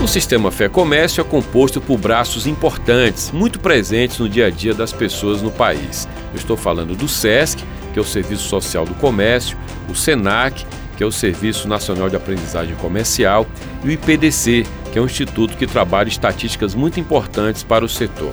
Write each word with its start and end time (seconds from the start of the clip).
O 0.00 0.06
sistema 0.06 0.52
Fé 0.52 0.68
Comércio 0.68 1.20
é 1.20 1.24
composto 1.24 1.80
por 1.80 1.98
braços 1.98 2.46
importantes, 2.46 3.32
muito 3.32 3.58
presentes 3.58 4.18
no 4.20 4.28
dia 4.28 4.46
a 4.46 4.50
dia 4.50 4.72
das 4.72 4.92
pessoas 4.92 5.42
no 5.42 5.50
país. 5.50 6.08
Eu 6.32 6.36
estou 6.36 6.56
falando 6.56 6.94
do 6.94 7.08
SESC, 7.08 7.64
que 7.92 7.98
é 7.98 8.02
o 8.02 8.04
Serviço 8.04 8.48
Social 8.48 8.84
do 8.84 8.94
Comércio, 8.94 9.58
o 9.88 9.96
SENAC, 9.96 10.64
que 10.96 11.02
é 11.02 11.06
o 11.06 11.10
Serviço 11.10 11.66
Nacional 11.66 12.08
de 12.08 12.14
Aprendizagem 12.14 12.76
Comercial, 12.76 13.44
e 13.84 13.88
o 13.88 13.90
IPDC, 13.90 14.64
que 14.92 15.00
é 15.00 15.02
um 15.02 15.06
instituto 15.06 15.56
que 15.56 15.66
trabalha 15.66 16.08
estatísticas 16.08 16.76
muito 16.76 17.00
importantes 17.00 17.64
para 17.64 17.84
o 17.84 17.88
setor. 17.88 18.32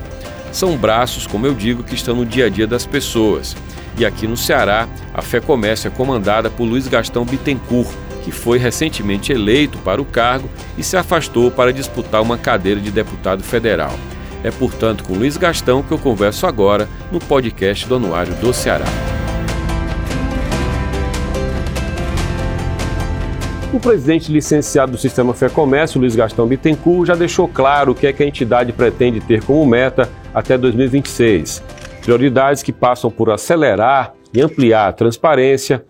São 0.51 0.77
braços, 0.77 1.25
como 1.25 1.47
eu 1.47 1.55
digo, 1.55 1.83
que 1.83 1.95
estão 1.95 2.15
no 2.15 2.25
dia 2.27 2.45
a 2.45 2.49
dia 2.49 2.67
das 2.67 2.85
pessoas. 2.85 3.55
E 3.97 4.05
aqui 4.05 4.27
no 4.27 4.37
Ceará, 4.37 4.87
a 5.13 5.21
Fé 5.21 5.39
Comércio 5.39 5.87
é 5.87 5.91
comandada 5.91 6.49
por 6.49 6.65
Luiz 6.65 6.87
Gastão 6.87 7.25
Bittencourt, 7.25 7.89
que 8.25 8.31
foi 8.31 8.57
recentemente 8.57 9.31
eleito 9.31 9.77
para 9.77 10.01
o 10.01 10.05
cargo 10.05 10.49
e 10.75 10.83
se 10.83 10.97
afastou 10.97 11.51
para 11.51 11.71
disputar 11.71 12.23
uma 12.23 12.39
cadeira 12.39 12.81
de 12.81 12.89
deputado 12.89 13.43
federal. 13.43 13.93
É, 14.43 14.49
portanto, 14.49 15.03
com 15.03 15.13
Luiz 15.13 15.37
Gastão 15.37 15.83
que 15.83 15.91
eu 15.91 15.99
converso 15.99 16.47
agora 16.47 16.89
no 17.11 17.19
podcast 17.19 17.87
do 17.87 17.95
Anuário 17.95 18.33
do 18.35 18.51
Ceará. 18.51 18.85
O 23.71 23.79
presidente 23.79 24.31
licenciado 24.31 24.93
do 24.93 24.97
Sistema 24.97 25.33
Fé 25.33 25.49
Comércio, 25.49 25.99
Luiz 25.99 26.15
Gastão 26.15 26.47
Bittencourt, 26.47 27.07
já 27.07 27.15
deixou 27.15 27.47
claro 27.47 27.91
o 27.91 27.95
que 27.95 28.07
é 28.07 28.13
que 28.13 28.23
a 28.23 28.25
entidade 28.25 28.73
pretende 28.73 29.19
ter 29.19 29.43
como 29.43 29.65
meta 29.65 30.09
até 30.33 30.57
2026. 30.57 31.61
Prioridades 32.01 32.63
que 32.63 32.71
passam 32.71 33.11
por 33.11 33.29
acelerar 33.29 34.13
e 34.33 34.41
ampliar 34.41 34.87
a 34.87 34.93
transparência, 34.93 35.83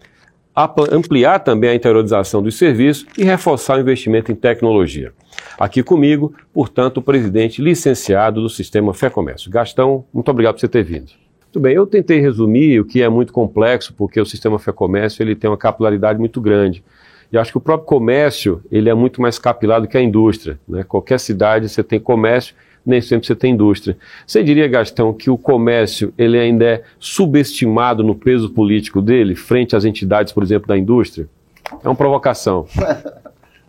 ampliar 0.92 1.40
também 1.40 1.70
a 1.70 1.76
interiorização 1.76 2.42
dos 2.42 2.58
serviços 2.58 3.06
e 3.18 3.24
reforçar 3.24 3.78
o 3.78 3.82
investimento 3.82 4.32
em 4.32 4.36
tecnologia. 4.36 5.12
Aqui 5.60 5.84
comigo, 5.84 6.34
portanto, 6.54 6.98
o 6.98 7.02
presidente 7.02 7.62
licenciado 7.62 8.42
do 8.42 8.50
Sistema 8.50 8.94
Fé 8.94 9.10
Comércio. 9.10 9.52
Gastão, 9.52 10.06
muito 10.14 10.30
obrigado 10.30 10.56
por 10.56 10.62
você 10.62 10.68
ter 10.68 10.84
vindo. 10.84 11.12
Muito 11.42 11.60
bem, 11.60 11.74
eu 11.74 11.86
tentei 11.86 12.20
resumir 12.20 12.80
o 12.80 12.86
que 12.86 13.02
é 13.02 13.10
muito 13.10 13.32
complexo, 13.32 13.94
porque 13.94 14.20
o 14.20 14.26
Sistema 14.26 14.60
Fé 14.60 14.72
Comércio 14.72 15.24
ele 15.24 15.36
tem 15.36 15.50
uma 15.50 15.58
capilaridade 15.58 16.20
muito 16.20 16.42
grande. 16.42 16.84
E 17.32 17.38
acho 17.38 17.52
que 17.52 17.58
o 17.58 17.62
próprio 17.62 17.88
comércio 17.88 18.62
ele 18.72 18.90
é 18.90 18.94
muito 18.94 19.22
mais 19.22 19.40
capilar 19.40 19.82
do 19.82 19.88
que 19.88 19.98
a 19.98 20.02
indústria. 20.02 20.60
Né? 20.68 20.84
Qualquer 20.84 21.20
cidade 21.20 21.68
você 21.68 21.84
tem 21.84 22.00
comércio 22.00 22.56
nem 22.86 23.02
sempre 23.02 23.26
você 23.26 23.36
tem 23.36 23.54
indústria. 23.54 23.98
Você 24.26 24.44
diria, 24.44 24.68
Gastão, 24.68 25.14
que 25.14 25.30
o 25.30 25.38
comércio 25.38 26.14
ele 26.18 26.38
ainda 26.38 26.66
é 26.66 26.84
subestimado 27.00 28.04
no 28.04 28.16
peso 28.16 28.50
político 28.52 29.02
dele, 29.02 29.36
frente 29.36 29.76
às 29.76 29.86
entidades, 29.86 30.32
por 30.32 30.44
exemplo, 30.44 30.68
da 30.68 30.78
indústria? 30.78 31.28
É 31.84 31.88
uma 31.88 31.96
provocação. 31.96 32.66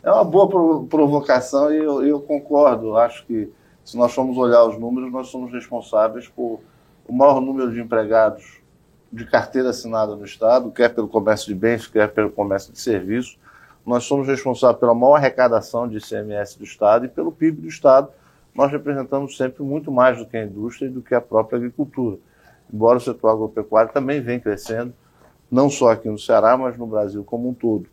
É 0.07 0.13
uma 0.13 0.23
boa 0.23 0.85
provocação 0.85 1.75
e 1.75 1.79
eu, 1.79 2.07
eu 2.07 2.21
concordo. 2.21 2.97
Acho 2.97 3.27
que 3.27 3.51
se 3.85 3.97
nós 3.97 4.15
formos 4.15 4.37
olhar 4.37 4.65
os 4.65 4.79
números, 4.79 5.11
nós 5.11 5.27
somos 5.27 5.53
responsáveis 5.53 6.29
por 6.29 6.61
o 7.09 7.13
maior 7.13 7.41
número 7.41 7.73
de 7.73 7.81
empregados 7.81 8.61
de 9.13 9.25
carteira 9.25 9.71
assinada 9.71 10.15
no 10.15 10.25
Estado, 10.25 10.71
quer 10.71 10.95
pelo 10.95 11.09
comércio 11.09 11.49
de 11.49 11.57
bens, 11.57 11.89
quer 11.89 12.13
pelo 12.13 12.31
comércio 12.31 12.73
de 12.73 12.81
serviços. 12.81 13.37
Nós 13.85 14.05
somos 14.05 14.29
responsáveis 14.29 14.79
pela 14.79 14.95
maior 14.95 15.17
arrecadação 15.17 15.89
de 15.89 15.97
ICMS 15.99 16.57
do 16.57 16.65
Estado 16.65 17.07
e 17.07 17.09
pelo 17.09 17.33
PIB 17.33 17.63
do 17.63 17.69
Estado, 17.69 18.09
nós 18.57 18.73
representamos 18.73 19.37
sempre 19.37 19.63
muito 19.63 19.93
mais 19.93 20.19
do 20.19 20.27
que 20.27 20.37
a 20.37 20.45
indústria 20.45 20.87
e 20.87 20.91
do 20.91 21.03
que 21.03 21.15
a 21.15 21.21
própria 21.21 21.59
agricultura. 21.59 22.17
Embora 22.73 22.99
o 22.99 23.01
setor 23.01 23.29
agropecuário 23.29 23.93
também 23.93 24.21
vem 24.21 24.41
crescendo, 24.41 24.95
não 25.51 25.69
só 25.69 25.91
aqui 25.91 26.09
no 26.09 26.19
Ceará, 26.19 26.57
mas 26.57 26.77
no 26.77 26.87
Brasil 26.87 27.23
como 27.23 27.51
um 27.51 27.55
todo. 27.55 27.87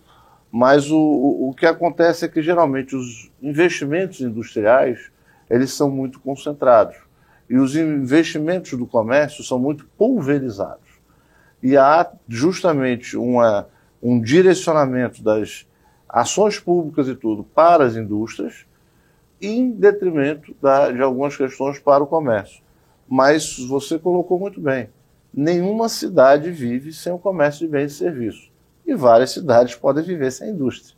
Mas 0.51 0.89
o, 0.89 0.97
o, 0.97 1.53
que 1.57 1.65
acontece 1.65 2.25
é 2.25 2.27
que 2.27 2.41
geralmente 2.41 2.95
os 2.95 3.31
investimentos 3.41 4.21
industriais 4.21 5.11
eles 5.49 5.73
são 5.73 5.89
muito 5.89 6.19
concentrados 6.19 6.95
e 7.49 7.57
os 7.57 7.75
investimentos 7.75 8.77
do 8.77 8.87
comércio 8.87 9.43
são 9.43 9.59
muito 9.59 9.85
pulverizados. 9.97 10.87
E 11.61 11.75
há 11.75 12.09
justamente 12.27 13.17
uma, 13.17 13.67
um 14.01 14.19
direcionamento 14.21 15.23
das 15.23 15.67
ações 16.07 16.59
públicas 16.59 17.07
e 17.07 17.15
tudo 17.15 17.43
para 17.43 17.83
as 17.83 17.95
indústrias 17.95 18.65
em 19.43 19.71
detrimento 19.71 20.55
da, 20.61 20.91
de 20.91 21.01
algumas 21.01 21.35
questões 21.35 21.77
para 21.77 22.03
o 22.03 22.07
comércio. 22.07 22.61
Mas 23.07 23.59
você 23.67 23.99
colocou 23.99 24.39
muito 24.39 24.59
bem: 24.61 24.89
nenhuma 25.33 25.89
cidade 25.89 26.49
vive 26.49 26.93
sem 26.93 27.11
o 27.11 27.19
comércio 27.19 27.65
de 27.65 27.71
bens 27.71 27.91
e 27.91 27.95
serviços. 27.95 28.49
E 28.85 28.95
várias 28.95 29.31
cidades 29.31 29.75
podem 29.75 30.03
viver 30.03 30.31
sem 30.31 30.49
indústria. 30.49 30.95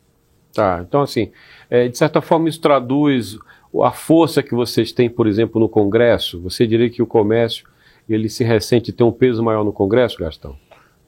Tá, 0.53 0.83
então 0.88 1.01
assim, 1.01 1.31
é, 1.69 1.88
de 1.88 1.97
certa 1.97 2.22
forma 2.22 2.47
isso 2.47 2.61
traduz 2.61 3.38
a 3.83 3.91
força 3.91 4.41
que 4.41 4.56
vocês 4.56 4.91
têm, 4.91 5.09
por 5.09 5.27
exemplo, 5.27 5.59
no 5.59 5.67
Congresso. 5.67 6.39
Você 6.41 6.66
diria 6.66 6.89
que 6.89 7.01
o 7.01 7.07
comércio 7.07 7.67
ele 8.07 8.29
se 8.29 8.44
ressente 8.44 8.94
ter 8.94 9.03
um 9.03 9.12
peso 9.12 9.44
maior 9.44 9.63
no 9.63 9.73
Congresso, 9.73 10.17
Gastão? 10.17 10.56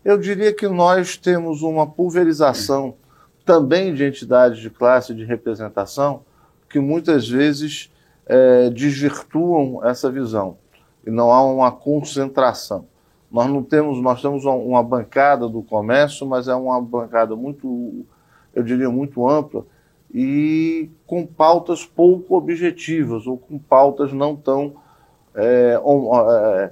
Eu 0.04 0.18
diria 0.18 0.54
que 0.54 0.68
nós 0.68 1.16
temos 1.16 1.62
uma 1.62 1.88
pulverização 1.88 2.96
também 3.46 3.94
de 3.94 4.04
entidades 4.04 4.60
de 4.60 4.70
classe 4.70 5.14
de 5.14 5.24
representação 5.24 6.22
que 6.70 6.80
muitas 6.80 7.28
vezes 7.28 7.92
é, 8.26 8.70
desvirtuam 8.70 9.86
essa 9.86 10.12
visão 10.12 10.58
e 11.06 11.10
não 11.10 11.32
há 11.32 11.44
uma 11.44 11.72
concentração. 11.72 12.86
Nós 13.32 13.48
não 13.48 13.62
temos, 13.62 14.02
nós 14.02 14.22
temos 14.22 14.46
uma 14.46 14.82
bancada 14.84 15.48
do 15.48 15.62
comércio, 15.62 16.26
mas 16.26 16.48
é 16.48 16.56
uma 16.56 16.82
bancada 16.82 17.36
muito, 17.36 18.06
eu 18.54 18.64
diria, 18.64 18.90
muito 18.90 19.28
ampla 19.28 19.66
e 20.14 20.90
com 21.06 21.26
pautas 21.26 21.86
pouco 21.86 22.38
objetivas 22.38 23.28
ou 23.28 23.38
com 23.38 23.60
pautas 23.60 24.14
não 24.14 24.36
tão 24.36 24.76
é, 25.36 25.78
é, 25.80 26.72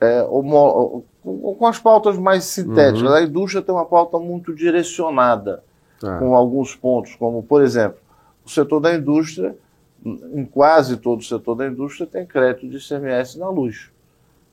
é, 0.00 0.22
homo, 0.24 1.04
com 1.22 1.66
as 1.66 1.78
pautas 1.78 2.18
mais 2.18 2.44
sintéticas. 2.44 3.02
Uhum. 3.02 3.14
A 3.14 3.22
indústria 3.22 3.62
tem 3.62 3.74
uma 3.74 3.84
pauta 3.84 4.18
muito 4.18 4.54
direcionada, 4.54 5.62
é. 6.02 6.18
com 6.18 6.34
alguns 6.34 6.74
pontos, 6.74 7.14
como, 7.14 7.42
por 7.42 7.62
exemplo, 7.62 7.98
o 8.46 8.50
setor 8.50 8.78
da 8.78 8.94
indústria, 8.94 9.56
em 10.04 10.44
quase 10.44 10.96
todo 10.96 11.18
o 11.18 11.24
setor 11.24 11.56
da 11.56 11.66
indústria, 11.66 12.06
tem 12.06 12.24
crédito 12.24 12.68
de 12.68 12.76
ICMS 12.76 13.38
na 13.38 13.50
luz. 13.50 13.90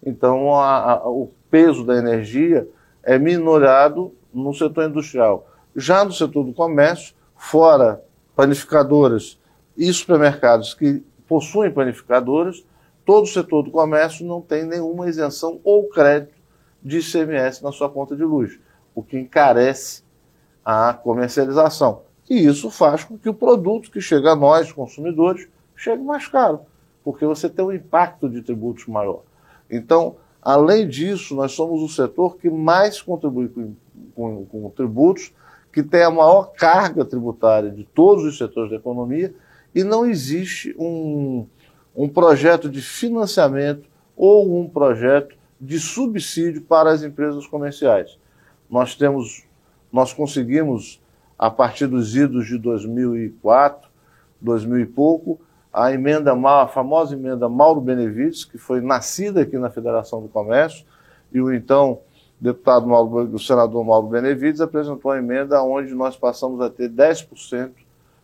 Então, 0.03 0.53
a, 0.53 0.93
a, 0.93 1.07
o 1.07 1.29
peso 1.49 1.85
da 1.85 1.95
energia 1.95 2.67
é 3.03 3.19
minorado 3.19 4.11
no 4.33 4.51
setor 4.51 4.89
industrial. 4.89 5.47
Já 5.75 6.03
no 6.03 6.11
setor 6.11 6.43
do 6.43 6.53
comércio, 6.53 7.13
fora 7.35 8.03
panificadoras 8.35 9.39
e 9.77 9.93
supermercados 9.93 10.73
que 10.73 11.03
possuem 11.27 11.71
panificadoras, 11.71 12.65
todo 13.05 13.25
o 13.25 13.27
setor 13.27 13.61
do 13.61 13.69
comércio 13.69 14.25
não 14.25 14.41
tem 14.41 14.65
nenhuma 14.65 15.07
isenção 15.07 15.59
ou 15.63 15.87
crédito 15.87 16.33
de 16.81 16.97
ICMS 16.97 17.63
na 17.63 17.71
sua 17.71 17.89
conta 17.89 18.15
de 18.15 18.23
luz, 18.23 18.59
o 18.95 19.03
que 19.03 19.19
encarece 19.19 20.01
a 20.65 20.93
comercialização. 20.93 22.01
E 22.29 22.45
isso 22.45 22.69
faz 22.69 23.03
com 23.03 23.17
que 23.17 23.29
o 23.29 23.33
produto 23.33 23.91
que 23.91 23.99
chega 23.99 24.31
a 24.31 24.35
nós, 24.35 24.71
consumidores, 24.71 25.47
chegue 25.75 26.01
mais 26.01 26.27
caro, 26.27 26.61
porque 27.03 27.25
você 27.25 27.49
tem 27.49 27.65
um 27.65 27.71
impacto 27.71 28.29
de 28.29 28.41
tributos 28.41 28.87
maior. 28.87 29.23
Então, 29.69 30.15
além 30.41 30.87
disso, 30.87 31.35
nós 31.35 31.51
somos 31.51 31.81
o 31.81 31.89
setor 31.89 32.37
que 32.37 32.49
mais 32.49 33.01
contribui 33.01 33.49
com, 33.49 33.75
com, 34.15 34.45
com 34.45 34.69
tributos, 34.69 35.33
que 35.71 35.83
tem 35.83 36.03
a 36.03 36.11
maior 36.11 36.53
carga 36.53 37.03
tributária 37.03 37.71
de 37.71 37.83
todos 37.83 38.23
os 38.23 38.37
setores 38.37 38.69
da 38.69 38.77
economia, 38.77 39.33
e 39.73 39.83
não 39.83 40.05
existe 40.05 40.75
um, 40.77 41.47
um 41.95 42.07
projeto 42.07 42.69
de 42.69 42.81
financiamento 42.81 43.89
ou 44.15 44.59
um 44.59 44.69
projeto 44.69 45.35
de 45.59 45.79
subsídio 45.79 46.61
para 46.61 46.91
as 46.91 47.03
empresas 47.03 47.47
comerciais. 47.47 48.17
Nós 48.69 48.95
temos, 48.95 49.45
nós 49.91 50.13
conseguimos 50.13 51.01
a 51.43 51.51
partir 51.51 51.87
dos 51.87 52.15
idos 52.15 52.47
de 52.47 52.57
2004, 52.57 53.89
2000 54.39 54.79
e 54.79 54.85
pouco, 54.85 55.41
a 55.73 55.91
emenda, 55.91 56.31
a 56.31 56.67
famosa 56.69 57.15
emenda 57.15 57.49
Mauro 57.49 57.81
Benevides, 57.81 58.45
que 58.45 58.57
foi 58.57 58.79
nascida 58.79 59.41
aqui 59.41 59.57
na 59.57 59.69
Federação 59.69 60.21
do 60.21 60.29
Comércio, 60.29 60.85
e 61.33 61.41
o 61.41 61.53
então 61.53 61.99
deputado 62.39 62.87
Mauro, 62.87 63.35
o 63.35 63.37
senador 63.37 63.83
Mauro 63.83 64.07
Benevides 64.07 64.61
apresentou 64.61 65.11
a 65.11 65.17
emenda 65.17 65.61
onde 65.61 65.93
nós 65.93 66.15
passamos 66.15 66.61
a 66.61 66.69
ter 66.69 66.89
10% 66.89 67.71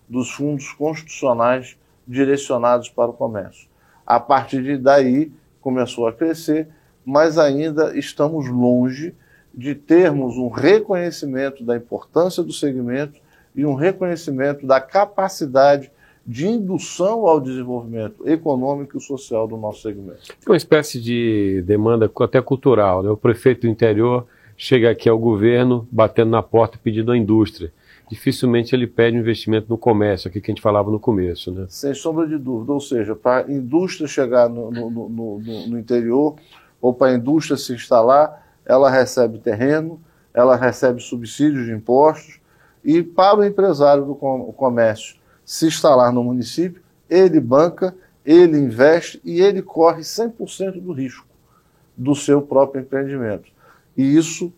dos 0.07 0.31
fundos 0.31 0.71
constitucionais 0.71 1.77
direcionados 2.07 2.87
para 2.87 3.11
o 3.11 3.13
comércio. 3.13 3.67
A 4.07 4.21
partir 4.21 4.77
daí 4.77 5.29
começou 5.59 6.07
a 6.07 6.13
crescer, 6.13 6.69
mas 7.05 7.37
ainda 7.37 7.97
estamos 7.99 8.47
longe 8.47 9.13
de 9.59 9.75
termos 9.75 10.37
um 10.37 10.47
reconhecimento 10.47 11.65
da 11.65 11.75
importância 11.75 12.41
do 12.41 12.53
segmento 12.53 13.19
e 13.53 13.65
um 13.65 13.73
reconhecimento 13.73 14.65
da 14.65 14.79
capacidade 14.79 15.91
de 16.25 16.47
indução 16.47 17.27
ao 17.27 17.41
desenvolvimento 17.41 18.25
econômico 18.25 18.97
e 18.97 19.01
social 19.01 19.47
do 19.49 19.57
nosso 19.57 19.81
segmento. 19.81 20.21
Uma 20.47 20.55
espécie 20.55 21.01
de 21.01 21.61
demanda 21.67 22.09
até 22.21 22.41
cultural. 22.41 23.03
Né? 23.03 23.09
O 23.09 23.17
prefeito 23.17 23.61
do 23.61 23.67
interior 23.67 24.25
chega 24.55 24.91
aqui 24.91 25.09
ao 25.09 25.19
governo 25.19 25.85
batendo 25.91 26.31
na 26.31 26.41
porta 26.41 26.79
pedindo 26.81 27.11
à 27.11 27.17
indústria. 27.17 27.73
Dificilmente 28.09 28.73
ele 28.73 28.87
pede 28.87 29.17
um 29.17 29.19
investimento 29.19 29.67
no 29.69 29.77
comércio, 29.77 30.29
aqui 30.29 30.39
que 30.39 30.51
a 30.51 30.53
gente 30.53 30.61
falava 30.61 30.89
no 30.89 30.99
começo. 30.99 31.51
Né? 31.51 31.65
Sem 31.67 31.93
sombra 31.93 32.25
de 32.25 32.37
dúvida. 32.37 32.71
Ou 32.71 32.79
seja, 32.79 33.13
para 33.13 33.45
a 33.45 33.51
indústria 33.51 34.07
chegar 34.07 34.47
no, 34.47 34.71
no, 34.71 35.09
no, 35.09 35.39
no 35.67 35.77
interior 35.77 36.37
ou 36.81 36.93
para 36.93 37.11
a 37.11 37.15
indústria 37.15 37.57
se 37.57 37.73
instalar, 37.73 38.48
ela 38.69 38.87
recebe 38.87 39.39
terreno, 39.39 39.99
ela 40.31 40.55
recebe 40.55 41.01
subsídios 41.01 41.65
de 41.65 41.73
impostos 41.73 42.39
e 42.85 43.01
para 43.01 43.39
o 43.39 43.43
empresário 43.43 44.05
do 44.05 44.13
comércio 44.13 45.15
se 45.43 45.65
instalar 45.65 46.13
no 46.13 46.23
município, 46.23 46.79
ele 47.09 47.39
banca, 47.39 47.95
ele 48.23 48.59
investe 48.59 49.19
e 49.25 49.41
ele 49.41 49.63
corre 49.63 50.01
100% 50.01 50.79
do 50.79 50.91
risco 50.91 51.25
do 51.97 52.13
seu 52.13 52.43
próprio 52.43 52.81
empreendimento. 52.81 53.49
E 53.97 54.15
isso 54.15 54.53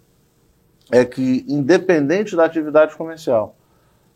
é 0.91 1.05
que, 1.05 1.45
independente 1.47 2.35
da 2.35 2.43
atividade 2.43 2.93
comercial, 2.97 3.55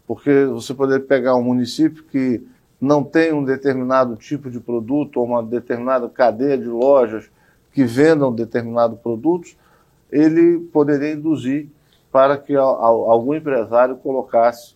porque 0.06 0.44
você 0.44 0.74
poder 0.74 1.08
pegar 1.08 1.36
um 1.36 1.44
município 1.44 2.04
que 2.04 2.46
não 2.82 3.02
tem 3.02 3.32
um 3.32 3.46
determinado 3.46 4.18
tipo 4.18 4.52
de 4.52 4.60
produto 4.60 5.22
ou 5.22 5.26
uma 5.26 5.42
determinada 5.42 6.10
cadeia 6.10 6.58
de 6.58 6.68
lojas 6.68 7.32
que 7.72 7.86
vendam 7.86 8.36
determinados 8.36 9.00
produtos, 9.00 9.56
ele 10.16 10.60
poderia 10.72 11.14
induzir 11.14 11.68
para 12.12 12.38
que 12.38 12.56
algum 12.56 13.34
empresário 13.34 13.98
colocasse 13.98 14.76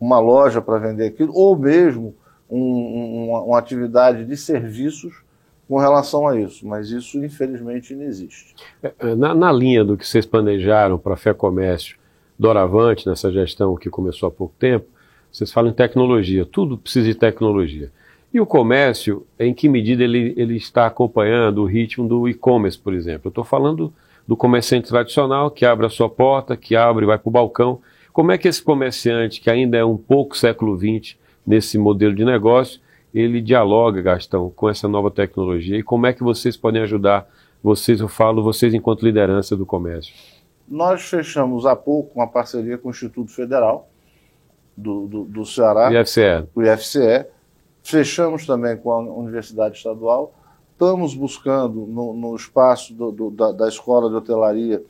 uma 0.00 0.20
loja 0.20 0.62
para 0.62 0.78
vender 0.78 1.08
aquilo, 1.08 1.32
ou 1.34 1.58
mesmo 1.58 2.14
um, 2.48 3.26
uma, 3.26 3.42
uma 3.42 3.58
atividade 3.58 4.24
de 4.24 4.36
serviços 4.36 5.22
com 5.66 5.76
relação 5.76 6.26
a 6.26 6.40
isso, 6.40 6.66
mas 6.66 6.90
isso 6.90 7.22
infelizmente 7.22 7.94
não 7.94 8.04
existe. 8.04 8.54
É, 8.82 8.92
é, 9.00 9.14
na, 9.16 9.34
na 9.34 9.52
linha 9.52 9.84
do 9.84 9.96
que 9.96 10.06
vocês 10.06 10.24
planejaram 10.24 10.96
para 10.96 11.14
a 11.14 11.16
Fé 11.16 11.34
Comércio 11.34 11.98
doravante, 12.38 13.08
nessa 13.08 13.32
gestão 13.32 13.74
que 13.74 13.90
começou 13.90 14.28
há 14.28 14.30
pouco 14.30 14.54
tempo, 14.58 14.86
vocês 15.32 15.52
falam 15.52 15.70
em 15.70 15.74
tecnologia, 15.74 16.46
tudo 16.46 16.78
precisa 16.78 17.06
de 17.06 17.14
tecnologia. 17.14 17.90
E 18.32 18.40
o 18.40 18.46
comércio, 18.46 19.26
em 19.38 19.52
que 19.52 19.68
medida 19.68 20.04
ele, 20.04 20.32
ele 20.36 20.56
está 20.56 20.86
acompanhando 20.86 21.62
o 21.62 21.64
ritmo 21.64 22.06
do 22.06 22.28
e-commerce, 22.28 22.78
por 22.78 22.94
exemplo? 22.94 23.22
Eu 23.24 23.30
estou 23.30 23.44
falando 23.44 23.92
do 24.28 24.36
comerciante 24.36 24.90
tradicional 24.90 25.50
que 25.50 25.64
abre 25.64 25.86
a 25.86 25.88
sua 25.88 26.10
porta, 26.10 26.54
que 26.54 26.76
abre 26.76 27.04
e 27.04 27.06
vai 27.06 27.18
para 27.18 27.28
o 27.30 27.32
balcão. 27.32 27.80
Como 28.12 28.30
é 28.30 28.36
que 28.36 28.46
esse 28.46 28.62
comerciante, 28.62 29.40
que 29.40 29.48
ainda 29.48 29.78
é 29.78 29.84
um 29.84 29.96
pouco 29.96 30.36
século 30.36 30.76
XX 30.76 31.16
nesse 31.46 31.78
modelo 31.78 32.14
de 32.14 32.26
negócio, 32.26 32.78
ele 33.14 33.40
dialoga, 33.40 34.02
Gastão, 34.02 34.50
com 34.50 34.68
essa 34.68 34.86
nova 34.86 35.10
tecnologia 35.10 35.78
e 35.78 35.82
como 35.82 36.06
é 36.06 36.12
que 36.12 36.22
vocês 36.22 36.58
podem 36.58 36.82
ajudar, 36.82 37.26
vocês, 37.62 38.00
eu 38.00 38.08
falo, 38.08 38.42
vocês 38.42 38.74
enquanto 38.74 39.02
liderança 39.02 39.56
do 39.56 39.64
comércio? 39.64 40.12
Nós 40.68 41.02
fechamos 41.08 41.64
há 41.64 41.74
pouco 41.74 42.12
uma 42.14 42.26
parceria 42.26 42.76
com 42.76 42.88
o 42.88 42.90
Instituto 42.90 43.30
Federal 43.30 43.88
do, 44.76 45.06
do, 45.06 45.24
do 45.24 45.46
Ceará, 45.46 45.90
IFCE. 45.90 46.46
o 46.54 46.62
IFCE, 46.62 47.24
fechamos 47.82 48.44
também 48.44 48.76
com 48.76 48.92
a 48.92 48.98
Universidade 48.98 49.78
Estadual, 49.78 50.34
estamos 50.78 51.12
buscando 51.12 51.86
no, 51.88 52.14
no 52.14 52.36
espaço 52.36 52.94
do, 52.94 53.10
do, 53.10 53.30
da, 53.32 53.50
da 53.50 53.68
Escola 53.68 54.08
de 54.08 54.14
Hotelaria 54.14 54.80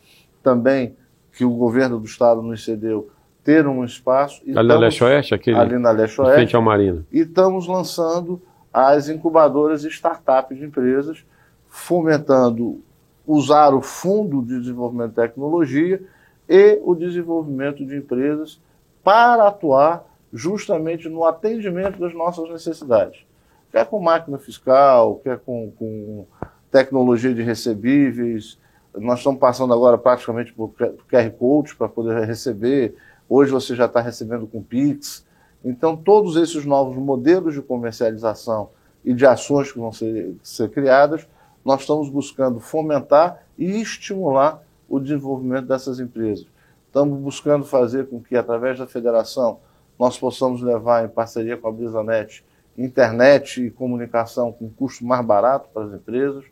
também, 0.42 0.94
que 1.32 1.46
o 1.46 1.50
governo 1.50 1.98
do 1.98 2.04
estado 2.04 2.42
nos 2.42 2.62
cedeu, 2.62 3.08
ter 3.42 3.66
um 3.66 3.82
espaço. 3.82 4.42
ali 4.44 4.68
na 4.68 4.78
Leste-Oeste? 4.78 5.34
Ali 5.50 5.78
na 5.78 5.90
Leste-Oeste. 5.90 6.34
Frente 6.34 6.54
ao 6.54 6.60
Marina. 6.60 7.06
E 7.10 7.20
estamos 7.20 7.66
lançando 7.66 8.40
as 8.70 9.08
incubadoras 9.08 9.82
e 9.84 9.88
startups 9.88 10.58
de 10.58 10.66
empresas, 10.66 11.24
fomentando 11.66 12.82
usar 13.26 13.72
o 13.72 13.80
Fundo 13.80 14.42
de 14.42 14.60
Desenvolvimento 14.60 15.10
de 15.10 15.16
Tecnologia 15.16 16.02
e 16.46 16.78
o 16.82 16.94
desenvolvimento 16.94 17.84
de 17.84 17.96
empresas 17.96 18.60
para 19.02 19.48
atuar 19.48 20.04
justamente 20.30 21.08
no 21.08 21.24
atendimento 21.24 21.98
das 21.98 22.12
nossas 22.12 22.50
necessidades. 22.50 23.27
Quer 23.70 23.86
com 23.86 24.00
máquina 24.00 24.38
fiscal, 24.38 25.16
quer 25.16 25.38
com, 25.38 25.70
com 25.78 26.26
tecnologia 26.70 27.34
de 27.34 27.42
recebíveis. 27.42 28.58
Nós 28.94 29.18
estamos 29.18 29.38
passando 29.38 29.72
agora 29.74 29.98
praticamente 29.98 30.52
por 30.52 30.70
QR 30.70 31.30
Codes 31.38 31.74
para 31.74 31.88
poder 31.88 32.24
receber 32.26 32.94
Hoje 33.28 33.50
você 33.50 33.76
já 33.76 33.84
está 33.84 34.00
recebendo 34.00 34.46
com 34.46 34.62
Pix. 34.62 35.26
Então, 35.62 35.94
todos 35.94 36.36
esses 36.36 36.64
novos 36.64 36.96
modelos 36.96 37.52
de 37.52 37.60
comercialização 37.60 38.70
e 39.04 39.12
de 39.12 39.26
ações 39.26 39.70
que 39.70 39.78
vão 39.78 39.92
ser, 39.92 40.34
ser 40.42 40.70
criadas, 40.70 41.28
nós 41.62 41.82
estamos 41.82 42.08
buscando 42.08 42.58
fomentar 42.58 43.42
e 43.58 43.82
estimular 43.82 44.62
o 44.88 44.98
desenvolvimento 44.98 45.66
dessas 45.66 46.00
empresas. 46.00 46.46
Estamos 46.86 47.20
buscando 47.20 47.66
fazer 47.66 48.08
com 48.08 48.18
que, 48.18 48.34
através 48.34 48.78
da 48.78 48.86
federação, 48.86 49.58
nós 49.98 50.18
possamos 50.18 50.62
levar, 50.62 51.04
em 51.04 51.08
parceria 51.08 51.58
com 51.58 51.68
a 51.68 51.72
Brisanet, 51.72 52.42
internet 52.78 53.66
e 53.66 53.70
comunicação 53.70 54.52
com 54.52 54.70
custo 54.70 55.04
mais 55.04 55.24
barato 55.24 55.68
para 55.74 55.84
as 55.84 55.92
empresas 55.92 56.44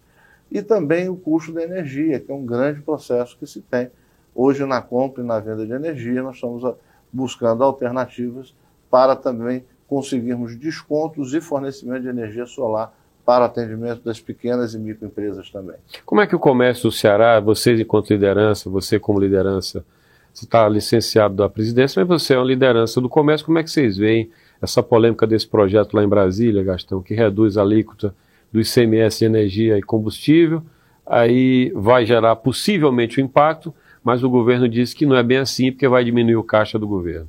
e 0.51 0.61
também 0.63 1.09
o 1.09 1.17
custo 1.17 1.53
da 1.53 1.63
energia, 1.63 2.21
que 2.21 2.31
é 2.31 2.35
um 2.35 2.45
grande 2.45 2.81
processo 2.83 3.37
que 3.39 3.47
se 3.47 3.61
tem 3.61 3.91
Hoje, 4.37 4.67
na 4.67 4.83
compra 4.83 5.23
e 5.23 5.27
na 5.27 5.41
venda 5.41 5.65
de 5.65 5.73
energia, 5.73 6.23
nós 6.23 6.35
estamos 6.35 6.63
ah, 6.63 6.75
buscando 7.11 7.65
alternativas 7.65 8.55
para 8.91 9.17
também 9.17 9.65
conseguirmos 9.89 10.55
descontos 10.57 11.33
e 11.33 11.41
fornecimento 11.41 12.03
de 12.03 12.09
energia 12.09 12.45
solar 12.45 12.95
para 13.25 13.47
atendimento 13.47 14.03
das 14.03 14.21
pequenas 14.21 14.75
e 14.75 14.79
microempresas 14.79 15.51
também. 15.51 15.77
Como 16.05 16.21
é 16.21 16.27
que 16.27 16.37
o 16.37 16.39
comércio 16.39 16.91
do 16.91 16.93
Ceará, 16.93 17.41
vocês 17.41 17.81
enquanto 17.81 18.11
liderança, 18.11 18.69
você 18.69 18.99
como 19.01 19.19
liderança, 19.19 19.83
você 20.35 20.45
está 20.45 20.69
licenciado 20.69 21.35
da 21.35 21.49
presidência, 21.49 22.05
mas 22.05 22.21
você 22.21 22.35
é 22.35 22.37
uma 22.37 22.45
liderança 22.45 23.01
do 23.01 23.09
comércio, 23.09 23.47
como 23.47 23.59
é 23.59 23.63
que 23.63 23.71
vocês 23.71 23.97
veem 23.97 24.31
essa 24.61 24.83
polêmica 24.83 25.27
desse 25.27 25.47
projeto 25.47 25.95
lá 25.95 26.03
em 26.03 26.09
Brasília, 26.09 26.63
Gastão, 26.63 27.03
que 27.03 27.15
reduz 27.15 27.57
a 27.57 27.63
alíquota 27.63 28.15
do 28.53 28.61
ICMS 28.61 29.19
de 29.19 29.25
energia 29.25 29.79
e 29.79 29.83
combustível, 29.83 30.63
aí 31.05 31.71
vai 31.75 32.05
gerar 32.07 32.37
possivelmente 32.37 33.21
o 33.21 33.23
um 33.23 33.27
impacto, 33.27 33.75
mas 34.03 34.23
o 34.23 34.31
governo 34.31 34.69
disse 34.69 34.95
que 34.95 35.07
não 35.07 35.17
é 35.17 35.23
bem 35.23 35.39
assim, 35.39 35.71
porque 35.71 35.89
vai 35.89 36.05
diminuir 36.05 36.37
o 36.37 36.45
caixa 36.45 36.79
do 36.79 36.87
governo. 36.87 37.29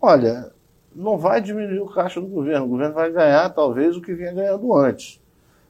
Olha, 0.00 0.50
não 0.94 1.18
vai 1.18 1.40
diminuir 1.40 1.80
o 1.80 1.86
caixa 1.86 2.20
do 2.20 2.26
governo. 2.26 2.64
O 2.64 2.68
governo 2.68 2.94
vai 2.94 3.10
ganhar, 3.12 3.48
talvez, 3.50 3.96
o 3.96 4.00
que 4.00 4.14
vinha 4.14 4.32
ganhando 4.32 4.74
antes. 4.74 5.20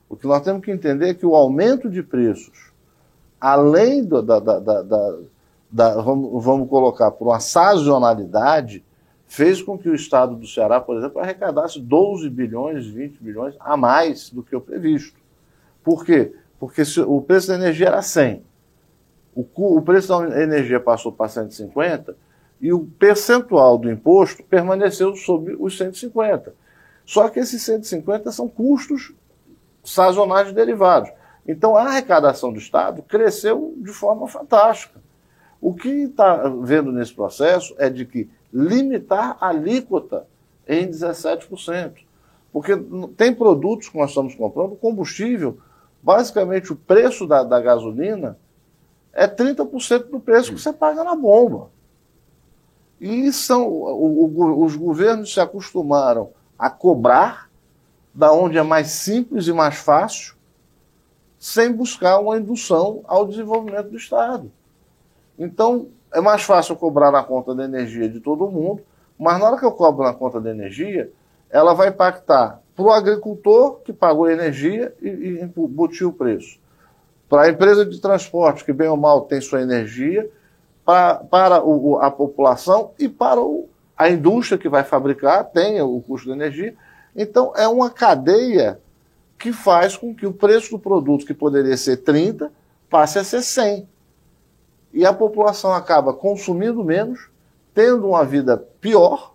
O 0.08 0.16
que 0.16 0.26
nós 0.26 0.42
temos 0.42 0.64
que 0.64 0.70
entender 0.70 1.08
é 1.08 1.14
que 1.14 1.26
o 1.26 1.34
aumento 1.34 1.90
de 1.90 2.02
preços, 2.02 2.70
além 3.40 4.04
do, 4.04 4.22
da, 4.22 4.38
da, 4.38 4.60
da, 4.60 5.16
da, 5.70 6.00
vamos, 6.00 6.44
vamos 6.44 6.68
colocar, 6.68 7.10
por 7.10 7.28
uma 7.28 7.40
sazonalidade, 7.40 8.84
fez 9.26 9.60
com 9.60 9.76
que 9.76 9.88
o 9.88 9.94
estado 9.94 10.34
do 10.36 10.46
Ceará, 10.46 10.80
por 10.80 10.96
exemplo, 10.96 11.20
arrecadasse 11.20 11.80
12 11.80 12.28
bilhões, 12.30 12.86
20 12.86 13.22
bilhões 13.22 13.54
a 13.60 13.76
mais 13.76 14.30
do 14.30 14.42
que 14.42 14.54
o 14.54 14.60
previsto. 14.60 15.18
Por 15.82 16.04
quê? 16.04 16.32
Porque 16.58 16.82
o 17.06 17.20
preço 17.20 17.48
da 17.48 17.54
energia 17.54 17.88
era 17.88 18.02
100 18.02 18.42
o, 19.36 19.82
preço 19.82 20.08
da 20.08 20.42
energia 20.42 20.80
passou 20.80 21.12
para 21.12 21.28
150 21.28 22.16
e 22.58 22.72
o 22.72 22.86
percentual 22.98 23.76
do 23.76 23.90
imposto 23.90 24.42
permaneceu 24.42 25.14
sobre 25.14 25.54
os 25.58 25.76
150. 25.76 26.54
Só 27.04 27.28
que 27.28 27.38
esses 27.38 27.62
150 27.62 28.32
são 28.32 28.48
custos 28.48 29.12
sazonais 29.84 30.50
derivados. 30.52 31.10
Então 31.46 31.76
a 31.76 31.82
arrecadação 31.82 32.50
do 32.50 32.58
Estado 32.58 33.02
cresceu 33.02 33.74
de 33.76 33.92
forma 33.92 34.26
fantástica. 34.26 34.98
O 35.60 35.74
que 35.74 35.88
está 35.88 36.48
vendo 36.62 36.90
nesse 36.90 37.12
processo 37.14 37.74
é 37.78 37.90
de 37.90 38.06
que 38.06 38.30
limitar 38.52 39.36
a 39.40 39.48
alíquota 39.48 40.26
em 40.66 40.88
17%. 40.88 41.94
Porque 42.52 42.72
tem 43.16 43.34
produtos 43.34 43.88
que 43.88 43.98
nós 43.98 44.10
estamos 44.10 44.34
comprando, 44.34 44.76
combustível, 44.76 45.58
basicamente 46.02 46.72
o 46.72 46.76
preço 46.76 47.26
da, 47.26 47.42
da 47.42 47.60
gasolina 47.60 48.38
é 49.12 49.26
30% 49.26 50.10
do 50.10 50.20
preço 50.20 50.54
que 50.54 50.60
você 50.60 50.72
paga 50.72 51.02
na 51.02 51.14
bomba. 51.14 51.70
E 53.00 53.30
são, 53.32 53.68
o, 53.68 54.26
o, 54.26 54.64
os 54.64 54.74
governos 54.76 55.32
se 55.32 55.40
acostumaram 55.40 56.30
a 56.58 56.70
cobrar 56.70 57.50
da 58.14 58.32
onde 58.32 58.56
é 58.56 58.62
mais 58.62 58.88
simples 58.88 59.46
e 59.46 59.52
mais 59.52 59.76
fácil, 59.76 60.34
sem 61.38 61.70
buscar 61.70 62.18
uma 62.18 62.38
indução 62.38 63.02
ao 63.04 63.26
desenvolvimento 63.26 63.90
do 63.90 63.96
Estado. 63.96 64.50
Então, 65.38 65.88
é 66.16 66.20
mais 66.20 66.42
fácil 66.42 66.74
cobrar 66.76 67.10
na 67.10 67.22
conta 67.22 67.54
da 67.54 67.64
energia 67.64 68.08
de 68.08 68.20
todo 68.20 68.50
mundo, 68.50 68.80
mas 69.18 69.38
na 69.38 69.46
hora 69.46 69.58
que 69.58 69.66
eu 69.66 69.72
cobro 69.72 70.02
na 70.02 70.14
conta 70.14 70.40
da 70.40 70.50
energia, 70.50 71.10
ela 71.50 71.74
vai 71.74 71.88
impactar 71.88 72.62
para 72.74 72.84
o 72.84 72.90
agricultor 72.90 73.80
que 73.84 73.92
pagou 73.92 74.24
a 74.24 74.32
energia 74.32 74.94
e, 75.02 75.40
embutiu 75.42 76.08
o 76.08 76.12
preço 76.14 76.58
para 77.28 77.42
a 77.42 77.50
empresa 77.50 77.84
de 77.84 78.00
transporte, 78.00 78.64
que 78.64 78.72
bem 78.72 78.88
ou 78.88 78.96
mal 78.96 79.22
tem 79.22 79.42
sua 79.42 79.60
energia, 79.60 80.26
para, 80.86 81.16
para 81.16 81.62
o, 81.62 81.98
a 81.98 82.10
população 82.10 82.92
e 82.98 83.10
para 83.10 83.40
o, 83.40 83.68
a 83.94 84.08
indústria 84.08 84.56
que 84.56 84.70
vai 84.70 84.84
fabricar, 84.84 85.44
tem 85.44 85.82
o 85.82 86.00
custo 86.00 86.28
da 86.28 86.34
energia. 86.34 86.74
Então, 87.14 87.52
é 87.56 87.68
uma 87.68 87.90
cadeia 87.90 88.80
que 89.38 89.52
faz 89.52 89.98
com 89.98 90.14
que 90.14 90.26
o 90.26 90.32
preço 90.32 90.70
do 90.70 90.78
produto, 90.78 91.26
que 91.26 91.34
poderia 91.34 91.76
ser 91.76 91.98
30, 91.98 92.50
passe 92.88 93.18
a 93.18 93.24
ser 93.24 93.42
100. 93.42 93.86
E 94.96 95.04
a 95.04 95.12
população 95.12 95.74
acaba 95.74 96.14
consumindo 96.14 96.82
menos, 96.82 97.28
tendo 97.74 98.08
uma 98.08 98.24
vida 98.24 98.56
pior, 98.80 99.34